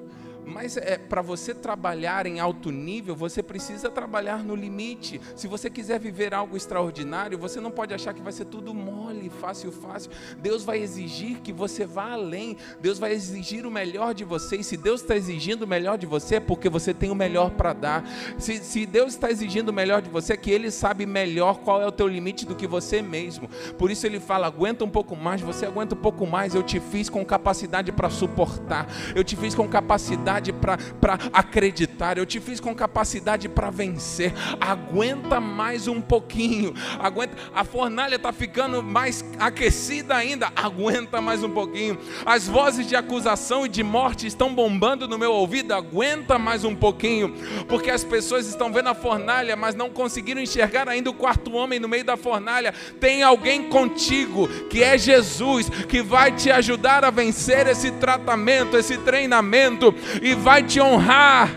Mas 0.47 0.77
é, 0.77 0.97
para 0.97 1.21
você 1.21 1.53
trabalhar 1.53 2.25
em 2.25 2.39
alto 2.39 2.71
nível, 2.71 3.13
você 3.13 3.43
precisa 3.43 3.89
trabalhar 3.89 4.41
no 4.41 4.55
limite. 4.55 5.19
Se 5.36 5.45
você 5.45 5.69
quiser 5.69 5.99
viver 5.99 6.33
algo 6.33 6.55
extraordinário, 6.55 7.38
você 7.38 7.60
não 7.60 7.69
pode 7.69 7.93
achar 7.93 8.13
que 8.13 8.21
vai 8.21 8.31
ser 8.31 8.45
tudo 8.45 8.73
mole, 8.73 9.29
fácil, 9.29 9.73
fácil. 9.73 10.10
Deus 10.38 10.63
vai 10.63 10.79
exigir 10.79 11.39
que 11.41 11.51
você 11.51 11.86
vá 11.86 12.13
além. 12.13 12.55
Deus 12.79 12.97
vai 12.97 13.12
exigir 13.12 13.65
o 13.65 13.71
melhor 13.71 14.13
de 14.13 14.23
você. 14.23 14.55
E 14.55 14.63
se 14.63 14.77
Deus 14.77 15.01
está 15.01 15.17
exigindo 15.17 15.63
o 15.63 15.67
melhor 15.67 15.97
de 15.97 16.05
você, 16.05 16.36
é 16.36 16.39
porque 16.39 16.69
você 16.69 16.93
tem 16.93 17.12
o 17.12 17.15
melhor 17.15 17.51
para 17.51 17.73
dar. 17.73 18.10
Se, 18.38 18.57
se 18.57 18.86
Deus 18.86 19.13
está 19.13 19.29
exigindo 19.29 19.69
o 19.69 19.73
melhor 19.73 20.01
de 20.01 20.10
você, 20.10 20.33
é 20.33 20.38
que 20.38 20.49
Ele 20.49 20.71
sabe 20.71 21.05
melhor 21.05 21.60
qual 21.60 21.81
é 21.81 21.86
o 21.86 21.91
teu 21.91 22.07
limite 22.07 22.45
do 22.45 22.55
que 22.55 22.65
você 22.65 23.01
mesmo. 23.01 23.49
Por 23.77 23.91
isso 23.91 24.05
Ele 24.07 24.19
fala: 24.19 24.47
aguenta 24.47 24.86
um 24.86 24.89
pouco 24.89 25.13
mais, 25.13 25.41
você 25.41 25.65
aguenta 25.65 25.93
um 25.93 25.99
pouco 25.99 26.25
mais. 26.25 26.55
Eu 26.55 26.63
te 26.63 26.79
fiz 26.79 27.10
com 27.10 27.25
capacidade 27.25 27.91
para 27.91 28.10
suportar. 28.10 28.88
Eu 29.13 29.25
te 29.25 29.36
fiz 29.36 29.53
com 29.53 29.67
capacidade 29.67 30.37
capacidade 30.38 30.54
para 30.54 31.19
acreditar, 31.34 32.17
eu 32.17 32.26
te 32.26 32.39
fiz 32.39 32.60
com 32.60 32.73
capacidade 32.73 33.50
para 33.50 33.69
vencer. 33.69 34.34
Aguenta 34.60 35.39
mais 35.39 35.88
um 35.88 36.00
pouquinho. 36.00 36.73
Aguenta. 37.00 37.36
A 37.54 37.63
fornalha 37.63 38.15
está 38.15 38.32
ficando 38.32 38.84
mais 38.84 39.23
aquecida 39.39 40.15
ainda. 40.15 40.52
Aguenta 40.56 41.21
mais 41.21 41.43
um 41.43 41.50
pouquinho. 41.50 41.97
As 42.26 42.47
vozes 42.47 42.88
de 42.88 42.95
acusação 42.95 43.65
e 43.65 43.69
de 43.69 43.84
morte 43.84 44.28
estão 44.28 44.54
bombando 44.54 45.08
no 45.08 45.17
meu 45.17 45.32
ouvido. 45.32 45.73
Aguenta 45.73 46.38
mais 46.38 46.63
um 46.63 46.76
pouquinho, 46.76 47.34
porque 47.67 47.89
as 47.89 48.04
pessoas 48.04 48.47
estão 48.47 48.71
vendo 48.71 48.89
a 48.89 48.95
fornalha, 48.95 49.56
mas 49.56 49.76
não 49.76 49.89
conseguiram 49.89 50.41
enxergar 50.41 50.88
ainda 50.88 51.10
o 51.10 51.13
quarto 51.13 51.54
homem 51.54 51.80
no 51.80 51.88
meio 51.88 52.04
da 52.04 52.17
fornalha. 52.17 52.73
Tem 53.00 53.23
alguém 53.23 53.69
contigo 53.69 54.47
que 54.69 54.84
é 54.84 54.97
Jesus, 54.97 55.69
que 55.88 56.02
vai 56.02 56.32
te 56.32 56.52
ajudar 56.52 57.04
a 57.04 57.10
vencer 57.10 57.67
esse 57.67 57.91
tratamento, 57.91 58.78
esse 58.78 58.97
treinamento 58.97 59.93
e 60.27 60.35
vai 60.35 60.61
te 60.61 60.81
honrar 60.81 61.49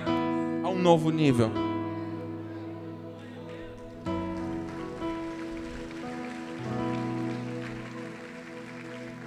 a 0.62 0.68
um 0.68 0.78
novo 0.78 1.10
nível. 1.10 1.50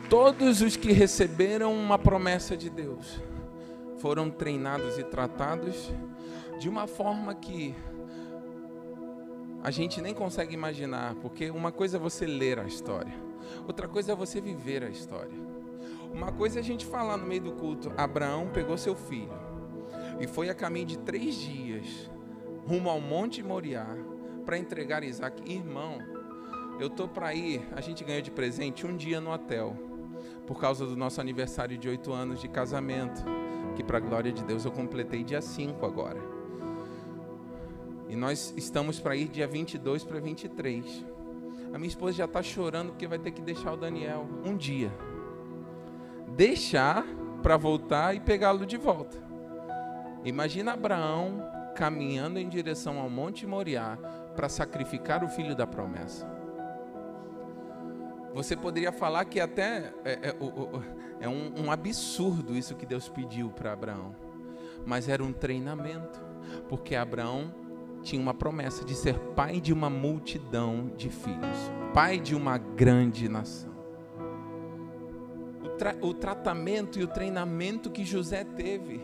Todos 0.09 0.61
os 0.61 0.77
que 0.77 0.93
receberam 0.93 1.73
uma 1.73 1.99
promessa 1.99 2.55
de 2.55 2.69
Deus 2.69 3.19
foram 3.97 4.29
treinados 4.29 4.97
e 4.97 5.03
tratados 5.03 5.91
de 6.57 6.69
uma 6.69 6.87
forma 6.87 7.35
que 7.35 7.75
a 9.61 9.71
gente 9.71 10.01
nem 10.01 10.13
consegue 10.13 10.53
imaginar, 10.53 11.15
porque 11.15 11.51
uma 11.51 11.71
coisa 11.71 11.97
é 11.97 11.99
você 11.99 12.25
ler 12.25 12.59
a 12.59 12.63
história, 12.63 13.13
outra 13.67 13.89
coisa 13.89 14.13
é 14.13 14.15
você 14.15 14.39
viver 14.39 14.85
a 14.85 14.89
história. 14.89 15.52
Uma 16.13 16.31
coisa 16.31 16.59
é 16.59 16.61
a 16.61 16.63
gente 16.63 16.85
falar 16.85 17.17
no 17.17 17.25
meio 17.25 17.41
do 17.41 17.51
culto: 17.53 17.91
Abraão 17.97 18.49
pegou 18.53 18.77
seu 18.77 18.95
filho 18.95 19.33
e 20.19 20.27
foi 20.27 20.49
a 20.49 20.53
caminho 20.53 20.85
de 20.85 20.97
três 20.99 21.35
dias 21.35 22.09
rumo 22.67 22.89
ao 22.89 23.01
Monte 23.01 23.41
Moriá 23.41 23.87
para 24.45 24.57
entregar 24.57 25.03
Isaac. 25.03 25.41
Irmão, 25.51 25.97
eu 26.79 26.89
tô 26.89 27.07
para 27.07 27.33
ir. 27.33 27.67
A 27.75 27.81
gente 27.81 28.03
ganhou 28.03 28.21
de 28.21 28.31
presente 28.31 28.85
um 28.85 28.95
dia 28.95 29.19
no 29.19 29.31
hotel 29.31 29.75
por 30.45 30.59
causa 30.59 30.85
do 30.85 30.95
nosso 30.95 31.19
aniversário 31.19 31.77
de 31.77 31.89
oito 31.89 32.11
anos 32.11 32.39
de 32.39 32.47
casamento, 32.47 33.23
que 33.75 33.83
para 33.83 33.97
a 33.97 34.01
glória 34.01 34.31
de 34.31 34.43
Deus 34.43 34.65
eu 34.65 34.71
completei 34.71 35.23
dia 35.23 35.41
5 35.41 35.85
agora. 35.85 36.19
E 38.07 38.15
nós 38.15 38.53
estamos 38.55 38.99
para 38.99 39.15
ir 39.15 39.27
dia 39.27 39.47
22 39.47 40.03
para 40.03 40.19
23. 40.19 41.05
A 41.73 41.77
minha 41.79 41.87
esposa 41.87 42.13
já 42.13 42.25
está 42.25 42.43
chorando 42.43 42.89
porque 42.89 43.07
vai 43.07 43.17
ter 43.17 43.31
que 43.31 43.41
deixar 43.41 43.73
o 43.73 43.77
Daniel 43.77 44.27
um 44.45 44.55
dia. 44.55 44.91
Deixar 46.35 47.05
para 47.41 47.57
voltar 47.57 48.15
e 48.15 48.19
pegá-lo 48.19 48.65
de 48.65 48.77
volta. 48.77 49.17
Imagina 50.23 50.73
Abraão 50.73 51.43
caminhando 51.75 52.39
em 52.39 52.47
direção 52.47 52.99
ao 52.99 53.09
Monte 53.09 53.45
Moriá 53.45 53.97
para 54.35 54.47
sacrificar 54.47 55.23
o 55.23 55.27
filho 55.27 55.55
da 55.55 55.67
promessa. 55.67 56.31
Você 58.33 58.55
poderia 58.55 58.91
falar 58.91 59.25
que 59.25 59.39
até 59.39 59.93
é, 60.03 60.13
é, 60.29 60.35
é 61.19 61.29
um, 61.29 61.65
um 61.65 61.71
absurdo 61.71 62.57
isso 62.57 62.75
que 62.75 62.85
Deus 62.85 63.07
pediu 63.07 63.49
para 63.49 63.73
Abraão, 63.73 64.15
mas 64.85 65.07
era 65.07 65.23
um 65.23 65.31
treinamento, 65.31 66.19
porque 66.67 66.95
Abraão 66.95 67.53
tinha 68.01 68.21
uma 68.21 68.33
promessa 68.33 68.83
de 68.83 68.95
ser 68.95 69.19
pai 69.35 69.61
de 69.61 69.71
uma 69.71 69.89
multidão 69.89 70.91
de 70.97 71.09
filhos, 71.09 71.71
pai 71.93 72.19
de 72.19 72.33
uma 72.33 72.57
grande 72.57 73.29
nação. 73.29 73.72
Tra 75.83 75.97
o 75.99 76.13
tratamento 76.13 76.97
e 76.97 77.03
o 77.03 77.07
treinamento 77.07 77.91
que 77.91 78.05
José 78.05 78.45
teve 78.45 79.01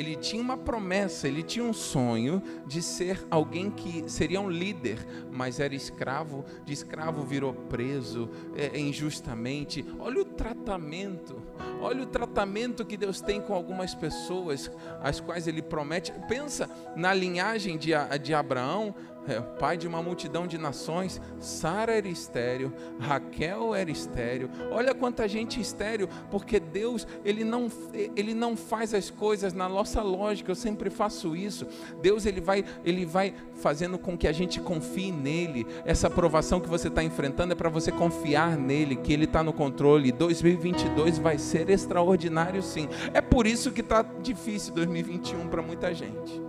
ele 0.00 0.16
tinha 0.16 0.40
uma 0.40 0.56
promessa, 0.56 1.28
ele 1.28 1.42
tinha 1.42 1.62
um 1.62 1.74
sonho 1.74 2.42
de 2.66 2.80
ser 2.80 3.26
alguém 3.30 3.70
que 3.70 4.08
seria 4.08 4.40
um 4.40 4.48
líder, 4.48 4.98
mas 5.30 5.60
era 5.60 5.74
escravo, 5.74 6.42
de 6.64 6.72
escravo 6.72 7.22
virou 7.22 7.52
preso 7.52 8.30
é, 8.56 8.78
injustamente. 8.80 9.84
Olha 9.98 10.22
o 10.22 10.24
tratamento, 10.24 11.42
olha 11.82 12.02
o 12.02 12.06
tratamento 12.06 12.82
que 12.82 12.96
Deus 12.96 13.20
tem 13.20 13.42
com 13.42 13.52
algumas 13.52 13.94
pessoas, 13.94 14.70
as 15.02 15.20
quais 15.20 15.46
ele 15.46 15.60
promete. 15.60 16.12
Pensa 16.26 16.70
na 16.96 17.12
linhagem 17.12 17.76
de, 17.76 17.90
de 18.22 18.32
Abraão, 18.32 18.94
é, 19.30 19.40
pai 19.40 19.76
de 19.76 19.86
uma 19.86 20.02
multidão 20.02 20.46
de 20.46 20.58
nações. 20.58 21.20
Sara 21.38 21.92
era 21.96 22.08
estéreo, 22.08 22.72
Raquel 22.98 23.74
era 23.74 23.90
estéreo. 23.90 24.50
Olha 24.70 24.94
quanta 24.94 25.28
gente 25.28 25.60
estéreo, 25.60 26.08
porque 26.30 26.58
Deus 26.58 27.06
ele 27.24 27.44
não, 27.44 27.70
ele 28.16 28.34
não 28.34 28.56
faz 28.56 28.92
as 28.92 29.10
coisas 29.10 29.52
na 29.52 29.68
nossa 29.68 30.02
lógica. 30.02 30.50
Eu 30.50 30.56
sempre 30.56 30.90
faço 30.90 31.36
isso. 31.36 31.66
Deus 32.02 32.26
ele 32.26 32.40
vai, 32.40 32.64
ele 32.84 33.06
vai 33.06 33.34
fazendo 33.54 33.98
com 33.98 34.16
que 34.16 34.26
a 34.26 34.32
gente 34.32 34.60
confie 34.60 35.12
nele. 35.12 35.66
Essa 35.84 36.08
aprovação 36.08 36.60
que 36.60 36.68
você 36.68 36.88
está 36.88 37.02
enfrentando 37.02 37.52
é 37.52 37.56
para 37.56 37.68
você 37.68 37.92
confiar 37.92 38.56
nele, 38.56 38.96
que 38.96 39.12
ele 39.12 39.24
está 39.24 39.42
no 39.42 39.52
controle. 39.52 40.10
2022 40.10 41.18
vai 41.18 41.38
ser 41.38 41.70
extraordinário, 41.70 42.62
sim. 42.62 42.88
É 43.14 43.20
por 43.20 43.46
isso 43.46 43.70
que 43.70 43.80
está 43.80 44.02
difícil 44.02 44.74
2021 44.74 45.48
para 45.48 45.62
muita 45.62 45.94
gente. 45.94 46.40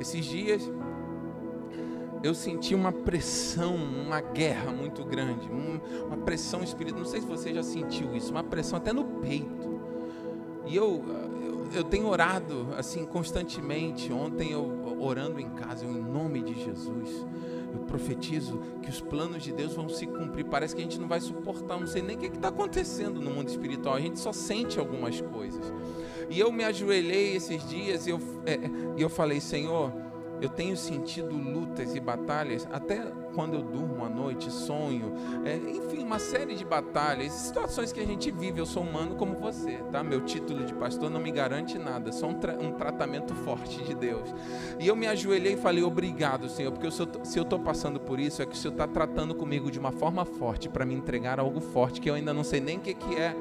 Esses 0.00 0.24
dias 0.24 0.70
eu 2.22 2.34
senti 2.34 2.74
uma 2.74 2.92
pressão, 2.92 3.74
uma 3.76 4.20
guerra 4.20 4.72
muito 4.72 5.04
grande, 5.04 5.48
uma 6.06 6.16
pressão 6.16 6.62
espiritual. 6.62 7.02
Não 7.02 7.08
sei 7.08 7.20
se 7.20 7.26
você 7.26 7.54
já 7.54 7.62
sentiu 7.62 8.14
isso, 8.16 8.30
uma 8.30 8.42
pressão 8.42 8.76
até 8.76 8.92
no 8.92 9.04
peito. 9.04 9.78
E 10.66 10.76
eu, 10.76 11.04
eu, 11.42 11.68
eu 11.72 11.84
tenho 11.84 12.08
orado 12.08 12.68
assim 12.76 13.04
constantemente. 13.04 14.12
Ontem 14.12 14.50
eu 14.52 14.96
orando 15.00 15.38
em 15.40 15.48
casa, 15.50 15.84
eu, 15.84 15.92
em 15.92 16.02
nome 16.02 16.42
de 16.42 16.54
Jesus, 16.54 17.24
eu 17.72 17.80
profetizo 17.86 18.60
que 18.82 18.90
os 18.90 19.00
planos 19.00 19.42
de 19.42 19.52
Deus 19.52 19.74
vão 19.74 19.88
se 19.88 20.06
cumprir. 20.06 20.44
Parece 20.44 20.74
que 20.74 20.80
a 20.80 20.84
gente 20.84 20.98
não 20.98 21.06
vai 21.06 21.20
suportar, 21.20 21.78
não 21.78 21.86
sei 21.86 22.02
nem 22.02 22.16
o 22.16 22.18
que 22.18 22.26
está 22.26 22.48
acontecendo 22.48 23.20
no 23.20 23.30
mundo 23.30 23.48
espiritual. 23.48 23.94
A 23.94 24.00
gente 24.00 24.18
só 24.18 24.32
sente 24.32 24.78
algumas 24.78 25.20
coisas. 25.20 25.72
E 26.28 26.38
eu 26.38 26.50
me 26.50 26.64
ajoelhei 26.64 27.36
esses 27.36 27.66
dias 27.66 28.06
e 28.06 28.10
eu, 28.10 28.20
é, 28.44 28.58
eu 28.98 29.08
falei, 29.08 29.40
Senhor 29.40 30.07
eu 30.40 30.48
tenho 30.48 30.76
sentido 30.76 31.36
lutas 31.36 31.94
e 31.94 32.00
batalhas, 32.00 32.66
até 32.70 33.02
quando 33.38 33.54
eu 33.54 33.62
durmo 33.62 34.04
à 34.04 34.08
noite, 34.08 34.50
sonho, 34.50 35.12
é, 35.44 35.54
enfim, 35.54 36.02
uma 36.02 36.18
série 36.18 36.56
de 36.56 36.64
batalhas, 36.64 37.30
situações 37.30 37.92
que 37.92 38.00
a 38.00 38.04
gente 38.04 38.32
vive. 38.32 38.58
Eu 38.58 38.66
sou 38.66 38.82
humano 38.82 39.14
como 39.14 39.36
você, 39.36 39.76
tá? 39.92 40.02
Meu 40.02 40.22
título 40.22 40.64
de 40.64 40.74
pastor 40.74 41.08
não 41.08 41.20
me 41.20 41.30
garante 41.30 41.78
nada, 41.78 42.10
só 42.10 42.26
um, 42.26 42.34
tra 42.34 42.54
um 42.54 42.72
tratamento 42.72 43.36
forte 43.36 43.80
de 43.84 43.94
Deus. 43.94 44.34
E 44.80 44.88
eu 44.88 44.96
me 44.96 45.06
ajoelhei 45.06 45.52
e 45.52 45.56
falei: 45.56 45.84
Obrigado, 45.84 46.48
Senhor, 46.48 46.72
porque 46.72 46.88
eu 46.88 46.90
sou, 46.90 47.06
se 47.22 47.38
eu 47.38 47.44
estou 47.44 47.60
passando 47.60 48.00
por 48.00 48.18
isso, 48.18 48.42
é 48.42 48.46
que 48.46 48.54
o 48.54 48.56
Senhor 48.56 48.72
está 48.72 48.88
tratando 48.88 49.36
comigo 49.36 49.70
de 49.70 49.78
uma 49.78 49.92
forma 49.92 50.24
forte 50.24 50.68
para 50.68 50.84
me 50.84 50.96
entregar 50.96 51.38
algo 51.38 51.60
forte 51.60 52.00
que 52.00 52.10
eu 52.10 52.14
ainda 52.14 52.34
não 52.34 52.42
sei 52.42 52.58
nem 52.58 52.78
o 52.78 52.80
que, 52.80 52.92
que 52.92 53.14
é. 53.14 53.36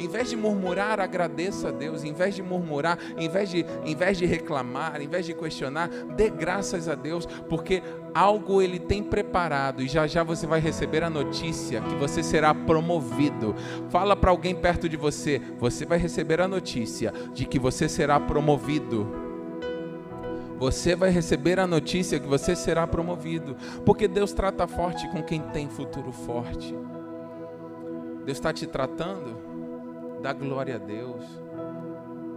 Em 0.00 0.08
vez 0.08 0.30
de 0.30 0.36
murmurar, 0.36 0.98
agradeça 0.98 1.68
a 1.68 1.70
Deus. 1.70 2.04
Em 2.04 2.14
vez 2.14 2.34
de 2.34 2.42
murmurar, 2.42 2.98
em 3.18 3.28
vez 3.28 3.50
de, 3.50 3.66
em 3.84 3.94
vez 3.94 4.16
de 4.16 4.24
reclamar, 4.24 5.02
em 5.02 5.08
vez 5.08 5.26
de 5.26 5.34
questionar, 5.34 5.90
dê 6.16 6.30
graças 6.30 6.88
a 6.88 6.94
Deus, 6.94 7.26
porque 7.50 7.82
algo 8.14 8.60
Ele 8.60 8.78
tem 8.78 9.02
preparado 9.02 9.82
e 9.82 9.88
já 9.88 10.06
já 10.06 10.22
você 10.22 10.46
vai 10.46 10.60
receber 10.60 11.02
a 11.02 11.10
notícia 11.10 11.80
que 11.80 11.94
você 11.94 12.22
será 12.22 12.54
promovido. 12.54 13.54
Fala 13.88 14.14
para 14.16 14.30
alguém 14.30 14.54
perto 14.54 14.88
de 14.88 14.96
você, 14.96 15.40
você 15.58 15.84
vai 15.84 15.98
receber 15.98 16.40
a 16.40 16.48
notícia 16.48 17.12
de 17.32 17.46
que 17.46 17.58
você 17.58 17.88
será 17.88 18.18
promovido. 18.20 19.22
Você 20.58 20.94
vai 20.94 21.10
receber 21.10 21.58
a 21.58 21.66
notícia 21.66 22.20
que 22.20 22.28
você 22.28 22.54
será 22.54 22.86
promovido, 22.86 23.56
porque 23.84 24.06
Deus 24.06 24.32
trata 24.32 24.66
forte 24.68 25.08
com 25.08 25.20
quem 25.22 25.40
tem 25.40 25.68
futuro 25.68 26.12
forte. 26.12 26.72
Deus 28.24 28.38
está 28.38 28.52
te 28.52 28.66
tratando, 28.66 29.36
dá 30.22 30.32
glória 30.32 30.76
a 30.76 30.78
Deus. 30.78 31.24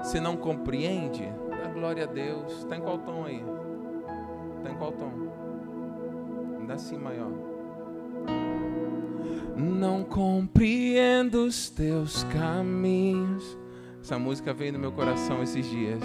Se 0.02 0.20
não 0.20 0.36
compreende, 0.36 1.32
dá 1.50 1.70
glória 1.72 2.06
a 2.06 2.08
Deus. 2.08 2.52
Está 2.60 2.76
em 2.76 2.82
qual 2.82 2.98
tom 2.98 3.26
aí? 3.26 3.44
Está 4.58 4.72
em 4.72 4.76
qual 4.76 4.92
tom? 4.92 5.25
Ainda 6.66 6.74
assim 6.74 6.98
maior. 6.98 7.32
Não 9.56 10.04
compreendo 10.04 11.46
os 11.46 11.70
teus 11.70 12.24
caminhos. 12.24 13.56
Essa 14.02 14.18
música 14.18 14.52
veio 14.52 14.74
no 14.74 14.80
meu 14.80 14.92
coração 14.92 15.44
esses 15.44 15.64
dias. 15.70 16.02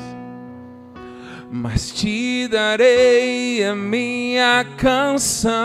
Mas 1.51 1.90
te 1.90 2.46
darei 2.46 3.64
a 3.64 3.75
minha 3.75 4.62
canção, 4.77 5.59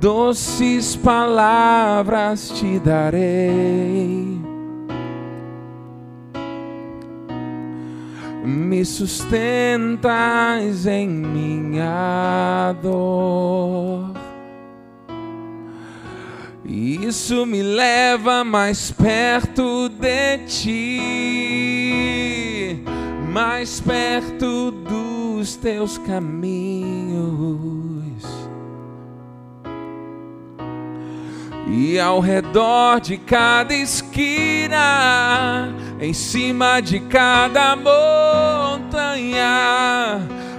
doces 0.00 0.96
palavras 0.96 2.48
te 2.48 2.78
darei 2.78 4.31
me 8.44 8.84
sustentas 8.84 10.10
em 10.86 11.08
minha 11.08 12.74
dor. 12.82 14.12
Isso 16.64 17.46
me 17.46 17.62
leva 17.62 18.42
mais 18.42 18.90
perto 18.90 19.88
de 19.88 20.38
ti, 20.46 21.02
mais 23.32 23.80
perto 23.80 24.70
dos 24.70 25.56
teus 25.56 25.98
caminhos. 25.98 27.22
E 31.68 31.98
ao 31.98 32.20
redor 32.20 33.00
de 33.00 33.16
cada 33.16 33.74
esquina 33.74 35.74
em 36.02 36.12
cima 36.12 36.82
de 36.82 36.98
cada 36.98 37.76
montanha. 37.76 39.40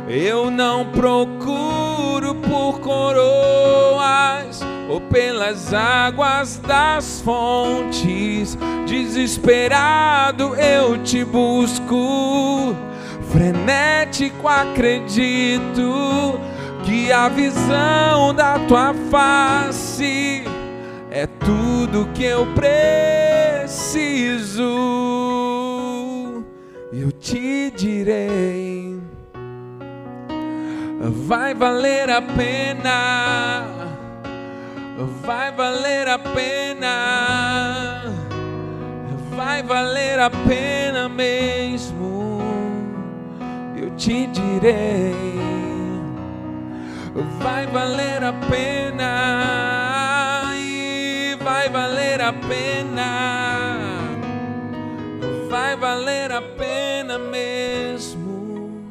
Eu 0.07 0.49
não 0.49 0.85
procuro 0.85 2.33
por 2.35 2.79
coroas 2.79 4.61
ou 4.89 5.01
pelas 5.01 5.73
águas 5.73 6.61
das 6.65 7.19
fontes, 7.19 8.57
desesperado 8.85 10.55
eu 10.55 11.03
te 11.03 11.25
busco, 11.25 12.73
frenético 13.29 14.47
acredito 14.47 16.39
que 16.85 17.11
a 17.11 17.27
visão 17.27 18.33
da 18.33 18.57
tua 18.59 18.93
face 19.11 20.43
é 21.11 21.27
tudo 21.27 22.07
que 22.13 22.23
eu 22.23 22.47
preciso. 22.53 24.03
Eu 26.95 27.11
te 27.11 27.71
direi, 27.71 29.01
vai 31.27 31.55
valer 31.55 32.07
a 32.09 32.21
pena, 32.21 33.65
vai 35.25 35.51
valer 35.51 36.07
a 36.07 36.19
pena, 36.19 38.03
vai 39.35 39.63
valer 39.63 40.19
a 40.19 40.29
pena 40.29 41.09
mesmo. 41.09 42.39
Eu 43.75 43.89
te 43.95 44.27
direi, 44.27 45.15
vai 47.39 47.65
valer 47.65 48.23
a 48.23 48.33
pena 48.33 49.53
vai 51.43 51.69
valer 51.69 52.21
a 52.21 52.33
pena, 52.33 53.92
vai 55.73 55.75
valer 55.75 56.31
a 56.31 56.41
pena 56.41 57.17
mesmo. 57.17 58.83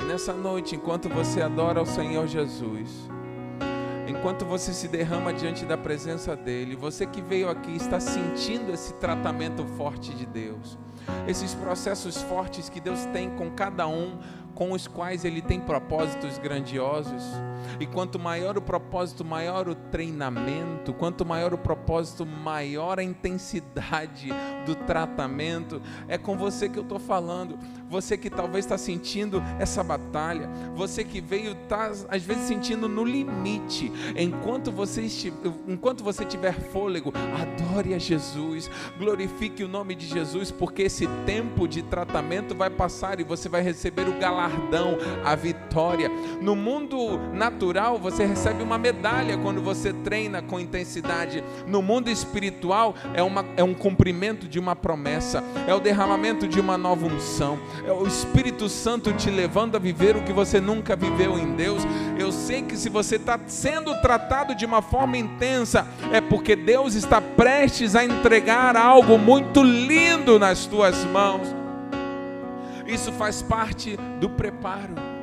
E 0.00 0.04
nessa 0.04 0.32
noite, 0.32 0.76
enquanto 0.76 1.08
você 1.08 1.42
adora 1.42 1.80
ao 1.80 1.86
Senhor 1.86 2.26
Jesus, 2.26 3.08
enquanto 4.06 4.44
você 4.44 4.72
se 4.72 4.88
derrama 4.88 5.32
diante 5.32 5.64
da 5.64 5.76
presença 5.76 6.34
dEle, 6.34 6.74
você 6.74 7.06
que 7.06 7.20
veio 7.20 7.50
aqui 7.50 7.76
está 7.76 8.00
sentindo 8.00 8.72
esse 8.72 8.94
tratamento 8.94 9.64
forte 9.76 10.14
de 10.14 10.24
Deus, 10.24 10.78
esses 11.26 11.54
processos 11.54 12.22
fortes 12.22 12.68
que 12.68 12.80
Deus 12.80 13.04
tem 13.06 13.30
com 13.30 13.50
cada 13.50 13.86
um, 13.86 14.18
com 14.54 14.72
os 14.72 14.86
quais 14.86 15.24
Ele 15.24 15.42
tem 15.42 15.60
propósitos 15.60 16.38
grandiosos. 16.38 17.22
E 17.80 17.86
quanto 17.86 18.18
maior 18.18 18.56
o 18.56 18.62
propósito, 18.62 19.24
maior 19.24 19.68
o 19.68 19.74
treinamento, 19.74 20.92
quanto 20.92 21.24
maior 21.24 21.54
o 21.54 21.58
propósito, 21.58 22.24
maior 22.24 22.98
a 22.98 23.02
intensidade 23.02 24.28
do 24.66 24.74
tratamento. 24.74 25.80
É 26.06 26.18
com 26.18 26.36
você 26.36 26.68
que 26.68 26.78
eu 26.78 26.82
estou 26.82 26.98
falando. 26.98 27.58
Você 27.88 28.18
que 28.18 28.28
talvez 28.28 28.64
está 28.64 28.76
sentindo 28.76 29.42
essa 29.58 29.82
batalha, 29.82 30.48
você 30.74 31.02
que 31.02 31.20
veio 31.20 31.54
tá 31.68 31.90
às 32.08 32.22
vezes 32.22 32.44
sentindo 32.44 32.88
no 32.88 33.02
limite. 33.04 33.90
Enquanto 34.16 34.70
você 34.70 35.02
estiver, 35.02 35.50
enquanto 35.66 36.04
você 36.04 36.24
tiver 36.24 36.52
fôlego, 36.52 37.12
adore 37.40 37.94
a 37.94 37.98
Jesus, 37.98 38.70
glorifique 38.98 39.64
o 39.64 39.68
nome 39.68 39.94
de 39.94 40.06
Jesus, 40.06 40.50
porque 40.50 40.82
esse 40.82 41.06
tempo 41.24 41.66
de 41.66 41.82
tratamento 41.82 42.54
vai 42.54 42.68
passar 42.68 43.20
e 43.20 43.24
você 43.24 43.48
vai 43.48 43.62
receber 43.62 44.06
o 44.06 44.18
galardão, 44.18 44.98
a 45.24 45.34
vitória. 45.34 46.10
No 46.42 46.54
mundo 46.54 47.18
natural, 47.50 47.98
você 47.98 48.26
recebe 48.26 48.62
uma 48.62 48.76
medalha 48.76 49.38
quando 49.38 49.62
você 49.62 49.92
treina 49.92 50.42
com 50.42 50.60
intensidade. 50.60 51.42
No 51.66 51.80
mundo 51.80 52.10
espiritual, 52.10 52.94
é, 53.14 53.22
uma, 53.22 53.44
é 53.56 53.64
um 53.64 53.74
cumprimento 53.74 54.46
de 54.46 54.58
uma 54.58 54.76
promessa, 54.76 55.42
é 55.66 55.74
o 55.74 55.80
derramamento 55.80 56.46
de 56.46 56.60
uma 56.60 56.76
nova 56.76 57.06
unção 57.06 57.58
é 57.86 57.92
o 57.92 58.06
Espírito 58.06 58.68
Santo 58.68 59.12
te 59.12 59.30
levando 59.30 59.76
a 59.76 59.78
viver 59.78 60.16
o 60.16 60.22
que 60.22 60.32
você 60.32 60.60
nunca 60.60 60.94
viveu 60.94 61.38
em 61.38 61.54
Deus. 61.54 61.82
Eu 62.18 62.30
sei 62.30 62.62
que 62.62 62.76
se 62.76 62.88
você 62.88 63.16
está 63.16 63.38
sendo 63.46 63.94
tratado 64.00 64.54
de 64.54 64.66
uma 64.66 64.82
forma 64.82 65.16
intensa, 65.16 65.86
é 66.12 66.20
porque 66.20 66.54
Deus 66.54 66.94
está 66.94 67.20
prestes 67.20 67.94
a 67.94 68.04
entregar 68.04 68.76
algo 68.76 69.18
muito 69.18 69.62
lindo 69.62 70.38
nas 70.38 70.66
tuas 70.66 71.04
mãos. 71.04 71.48
Isso 72.86 73.12
faz 73.12 73.42
parte 73.42 73.96
do 74.20 74.28
preparo. 74.28 75.17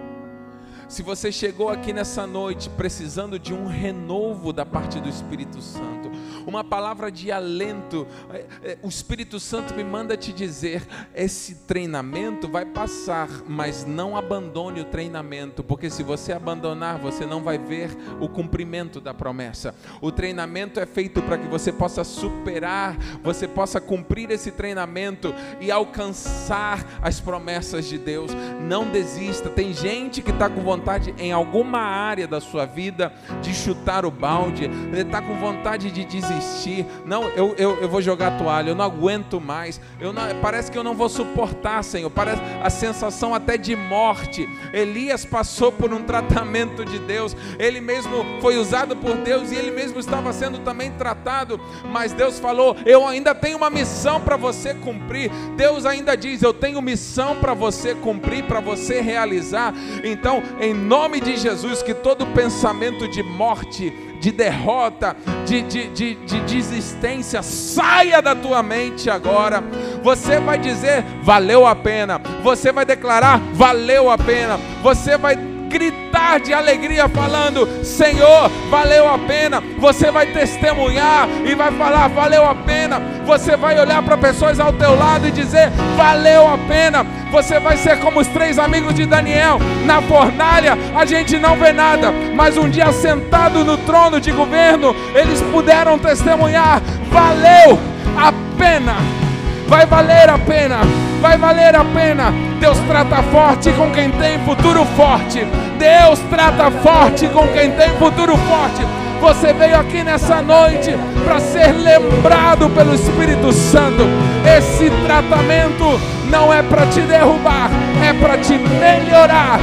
Se 0.95 1.03
você 1.03 1.29
chegou 1.29 1.67
aqui 1.67 1.91
nessa 1.91 2.25
noite 2.25 2.69
precisando 2.69 3.37
de 3.37 3.53
um 3.53 3.67
renovo 3.67 4.53
da 4.53 4.65
parte 4.65 4.97
do 5.01 5.09
Espírito 5.09 5.61
Santo, 5.61 6.09
uma 6.47 6.63
palavra 6.63 7.11
de 7.11 7.33
alento. 7.33 8.07
É, 8.31 8.45
é, 8.63 8.77
o 8.81 8.87
Espírito 8.87 9.37
Santo 9.37 9.73
me 9.73 9.83
manda 9.83 10.15
te 10.15 10.31
dizer: 10.31 10.87
esse 11.13 11.55
treinamento 11.67 12.47
vai 12.47 12.63
passar, 12.63 13.27
mas 13.45 13.83
não 13.83 14.15
abandone 14.15 14.79
o 14.79 14.85
treinamento, 14.85 15.65
porque 15.65 15.89
se 15.89 16.01
você 16.01 16.31
abandonar, 16.31 16.97
você 16.97 17.25
não 17.25 17.43
vai 17.43 17.57
ver 17.57 17.89
o 18.21 18.29
cumprimento 18.29 19.01
da 19.01 19.13
promessa. 19.13 19.75
O 19.99 20.13
treinamento 20.13 20.79
é 20.79 20.85
feito 20.85 21.21
para 21.21 21.37
que 21.37 21.47
você 21.49 21.73
possa 21.73 22.05
superar, 22.05 22.97
você 23.21 23.49
possa 23.49 23.81
cumprir 23.81 24.31
esse 24.31 24.49
treinamento 24.49 25.35
e 25.59 25.69
alcançar 25.69 26.85
as 27.01 27.19
promessas 27.19 27.83
de 27.85 27.97
Deus. 27.97 28.31
Não 28.61 28.89
desista. 28.89 29.49
Tem 29.49 29.73
gente 29.73 30.21
que 30.21 30.31
está 30.31 30.49
com 30.49 30.61
vontade 30.61 30.84
em 31.17 31.31
alguma 31.31 31.79
área 31.79 32.27
da 32.27 32.39
sua 32.39 32.65
vida 32.65 33.13
de 33.41 33.53
chutar 33.53 34.05
o 34.05 34.11
balde, 34.11 34.69
está 34.93 35.21
com 35.21 35.35
vontade 35.35 35.91
de 35.91 36.05
desistir 36.05 36.25
desistir. 36.45 36.85
Não, 37.05 37.23
eu, 37.29 37.53
eu, 37.57 37.77
eu 37.81 37.89
vou 37.89 38.01
jogar 38.01 38.27
a 38.27 38.37
toalha, 38.37 38.69
eu 38.69 38.75
não 38.75 38.85
aguento 38.85 39.39
mais. 39.39 39.79
Eu 39.99 40.11
não, 40.11 40.23
parece 40.41 40.71
que 40.71 40.77
eu 40.77 40.83
não 40.83 40.93
vou 40.93 41.09
suportar, 41.09 41.83
Senhor. 41.83 42.09
Parece 42.09 42.41
a 42.61 42.69
sensação 42.69 43.33
até 43.33 43.57
de 43.57 43.75
morte. 43.75 44.47
Elias 44.73 45.25
passou 45.25 45.71
por 45.71 45.93
um 45.93 46.03
tratamento 46.03 46.83
de 46.85 46.99
Deus. 46.99 47.35
Ele 47.59 47.79
mesmo 47.79 48.25
foi 48.41 48.57
usado 48.57 48.95
por 48.95 49.15
Deus 49.17 49.51
e 49.51 49.55
ele 49.55 49.71
mesmo 49.71 49.99
estava 49.99 50.33
sendo 50.33 50.59
também 50.59 50.91
tratado. 50.91 51.59
Mas 51.85 52.13
Deus 52.13 52.39
falou: 52.39 52.75
Eu 52.85 53.07
ainda 53.07 53.35
tenho 53.35 53.57
uma 53.57 53.69
missão 53.69 54.19
para 54.21 54.37
você 54.37 54.73
cumprir. 54.73 55.29
Deus 55.55 55.85
ainda 55.85 56.15
diz: 56.15 56.41
Eu 56.41 56.53
tenho 56.53 56.81
missão 56.81 57.35
para 57.37 57.53
você 57.53 57.95
cumprir, 57.95 58.43
para 58.43 58.59
você 58.59 59.01
realizar. 59.01 59.73
Então, 60.03 60.41
em 60.65 60.73
nome 60.73 61.19
de 61.19 61.37
Jesus, 61.37 61.81
que 61.81 61.93
todo 61.93 62.25
pensamento 62.27 63.07
de 63.07 63.21
morte, 63.21 63.93
de 64.19 64.31
derrota, 64.31 65.15
de, 65.45 65.61
de, 65.61 65.87
de, 65.89 66.15
de 66.15 66.39
desistência, 66.41 67.43
saia 67.43 68.21
da 68.21 68.35
tua 68.35 68.63
mente 68.63 69.09
agora. 69.09 69.63
Você 70.01 70.39
vai 70.39 70.57
dizer, 70.57 71.03
valeu 71.23 71.65
a 71.65 71.75
pena. 71.75 72.19
Você 72.43 72.71
vai 72.71 72.85
declarar, 72.85 73.39
valeu 73.53 74.09
a 74.09 74.17
pena. 74.17 74.59
Você 74.81 75.17
vai 75.17 75.54
gritar 75.75 76.39
de 76.39 76.53
alegria, 76.53 77.09
falando: 77.09 77.83
Senhor, 77.83 78.49
valeu 78.69 79.09
a 79.09 79.17
pena. 79.17 79.61
Você 79.77 80.09
vai 80.09 80.27
testemunhar 80.27 81.27
e 81.45 81.53
vai 81.53 81.71
falar: 81.73 82.07
valeu 82.07 82.45
a 82.45 82.55
pena. 82.55 83.01
Você 83.25 83.57
vai 83.57 83.77
olhar 83.77 84.01
para 84.01 84.17
pessoas 84.17 84.57
ao 84.57 84.71
teu 84.71 84.95
lado 84.95 85.27
e 85.27 85.31
dizer: 85.31 85.69
valeu 85.97 86.47
a 86.47 86.57
pena. 86.57 87.05
Você 87.29 87.59
vai 87.59 87.75
ser 87.75 87.99
como 87.99 88.21
os 88.21 88.27
três 88.27 88.57
amigos 88.57 88.95
de 88.95 89.05
Daniel. 89.05 89.59
Na 89.85 90.01
fornalha 90.01 90.77
a 90.95 91.05
gente 91.05 91.37
não 91.37 91.57
vê 91.57 91.73
nada, 91.73 92.11
mas 92.33 92.55
um 92.55 92.69
dia 92.69 92.91
sentado 92.93 93.65
no 93.65 93.77
trono 93.79 94.21
de 94.21 94.31
governo, 94.31 94.95
eles 95.13 95.41
puderam 95.51 95.99
testemunhar: 95.99 96.81
valeu 97.11 97.77
a 98.17 98.31
pena. 98.57 99.24
Vai 99.67 99.85
valer 99.85 100.29
a 100.29 100.37
pena, 100.37 100.77
vai 101.21 101.37
valer 101.37 101.75
a 101.75 101.83
pena. 101.83 102.33
Deus 102.59 102.77
trata 102.87 103.23
forte 103.23 103.71
com 103.71 103.89
quem 103.91 104.11
tem 104.11 104.37
futuro 104.39 104.85
forte. 104.95 105.45
Deus 105.77 106.19
trata 106.29 106.69
forte 106.71 107.27
com 107.27 107.47
quem 107.47 107.71
tem 107.71 107.89
futuro 107.97 108.37
forte. 108.37 108.85
Você 109.19 109.53
veio 109.53 109.79
aqui 109.79 110.03
nessa 110.03 110.41
noite 110.41 110.95
para 111.23 111.39
ser 111.39 111.71
lembrado 111.71 112.69
pelo 112.69 112.93
Espírito 112.93 113.51
Santo. 113.51 114.03
Esse 114.45 114.89
tratamento 115.05 115.99
não 116.29 116.53
é 116.53 116.61
para 116.61 116.85
te 116.85 117.01
derrubar, 117.01 117.69
é 118.03 118.13
para 118.13 118.37
te 118.37 118.57
melhorar. 118.57 119.59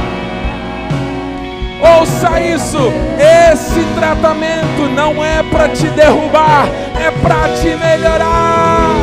Ouça 1.81 2.41
isso: 2.41 2.91
esse 3.51 3.83
tratamento 3.97 4.89
não 4.93 5.23
é 5.23 5.43
para 5.43 5.69
te 5.69 5.87
derrubar, 5.87 6.67
é 6.99 7.11
para 7.21 7.49
te 7.59 7.75
melhorar. 7.77 9.02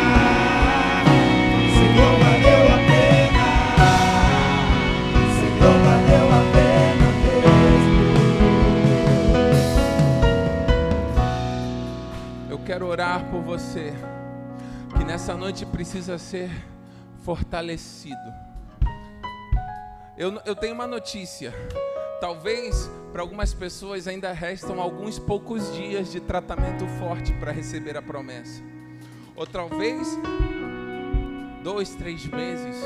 quero 12.81 12.87
orar 12.87 13.29
por 13.29 13.41
você 13.41 13.93
que 14.97 15.03
nessa 15.03 15.35
noite 15.35 15.67
precisa 15.67 16.17
ser 16.17 16.49
fortalecido. 17.23 18.17
Eu, 20.17 20.41
eu 20.45 20.55
tenho 20.55 20.73
uma 20.73 20.87
notícia. 20.87 21.53
Talvez 22.19 22.89
para 23.11 23.21
algumas 23.21 23.53
pessoas 23.53 24.07
ainda 24.07 24.31
restam 24.31 24.81
alguns 24.81 25.19
poucos 25.19 25.71
dias 25.75 26.11
de 26.11 26.19
tratamento 26.19 26.87
forte 26.97 27.31
para 27.33 27.51
receber 27.51 27.95
a 27.95 28.01
promessa. 28.01 28.63
Ou 29.35 29.45
talvez 29.45 30.17
dois, 31.63 31.93
três 31.93 32.25
meses 32.25 32.77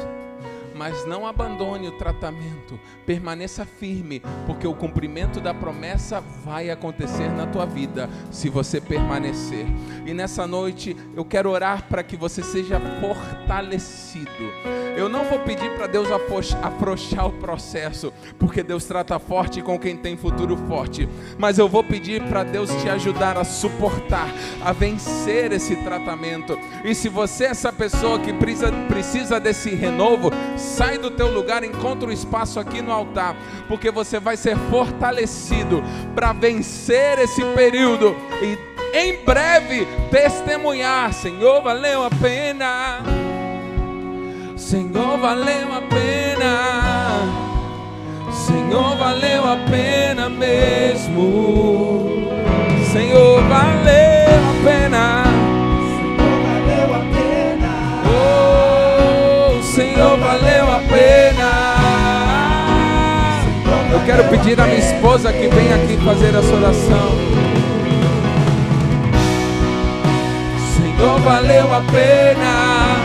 mas 0.76 1.06
não 1.06 1.26
abandone 1.26 1.88
o 1.88 1.94
tratamento, 1.94 2.80
permaneça 3.06 3.66
firme, 3.66 4.22
porque 4.46 4.68
o 4.68 4.74
cumprimento 4.74 5.40
da 5.40 5.54
promessa 5.54 6.22
vai 6.44 6.70
acontecer 6.70 7.30
na 7.30 7.48
tua 7.48 7.66
vida 7.66 8.10
se 8.30 8.50
você 8.50 8.82
permanecer. 8.82 9.66
E 10.06 10.14
nessa 10.14 10.46
noite 10.46 10.96
eu 11.16 11.24
quero 11.24 11.50
orar 11.50 11.88
para 11.88 12.04
que 12.04 12.18
você 12.18 12.44
seja 12.44 12.80
fortalecido. 13.00 14.26
Eu 14.98 15.10
não 15.10 15.26
vou 15.26 15.40
pedir 15.40 15.76
para 15.76 15.88
Deus 15.88 16.08
afrouxar 16.62 17.28
o 17.28 17.34
processo, 17.34 18.14
porque 18.40 18.64
Deus 18.64 18.86
trata 18.86 19.20
forte 19.20 19.62
com 19.62 19.78
quem 19.78 19.98
tem 19.98 20.16
futuro 20.16 20.56
forte, 20.56 21.08
mas 21.38 21.60
eu 21.60 21.68
vou 21.68 21.84
pedir 21.84 22.24
para 22.24 22.44
Deus 22.44 22.70
te 22.82 22.90
ajudar 22.90 23.38
a 23.38 23.44
suportar, 23.44 24.28
a 24.64 24.72
vencer 24.72 25.52
esse 25.52 25.76
tratamento. 25.78 26.58
E 26.84 26.96
se 26.96 27.10
você 27.10 27.46
é 27.46 27.50
essa 27.50 27.74
pessoa 27.74 28.20
que 28.20 28.32
precisa, 28.34 28.72
precisa 28.88 29.40
desse 29.40 29.70
renovo, 29.76 30.32
sai 30.66 30.98
do 30.98 31.12
teu 31.12 31.32
lugar, 31.32 31.64
encontra 31.64 32.10
um 32.10 32.12
espaço 32.12 32.60
aqui 32.60 32.82
no 32.82 32.92
altar, 32.92 33.36
porque 33.68 33.90
você 33.90 34.20
vai 34.20 34.36
ser 34.36 34.58
fortalecido 34.70 35.82
para 36.14 36.34
vencer 36.34 37.20
esse 37.20 37.44
período 37.54 38.16
e 38.42 38.58
em 38.98 39.26
breve 39.26 39.86
testemunhar, 40.10 41.14
Senhor, 41.14 41.62
valeu 41.62 42.04
a 42.04 42.10
pena. 42.10 43.02
Senhor, 44.56 45.18
valeu 45.18 45.74
a 45.74 45.82
pena. 45.82 47.20
Senhor, 48.32 48.96
valeu 48.96 49.46
a 49.46 49.58
pena 49.70 50.30
mesmo. 50.30 52.32
Senhor, 52.92 53.42
valeu 53.44 53.50
a 53.50 54.64
pena. 54.64 55.25
Pedir 64.46 64.62
à 64.62 64.68
minha 64.68 64.78
esposa 64.78 65.34
que 65.34 65.48
venha 65.48 65.76
aqui 65.76 65.98
fazer 66.06 66.28
essa 66.28 66.54
oração. 66.54 67.10
Senhor, 70.78 71.20
valeu 71.22 71.74
a 71.74 71.82
pena. 71.92 72.96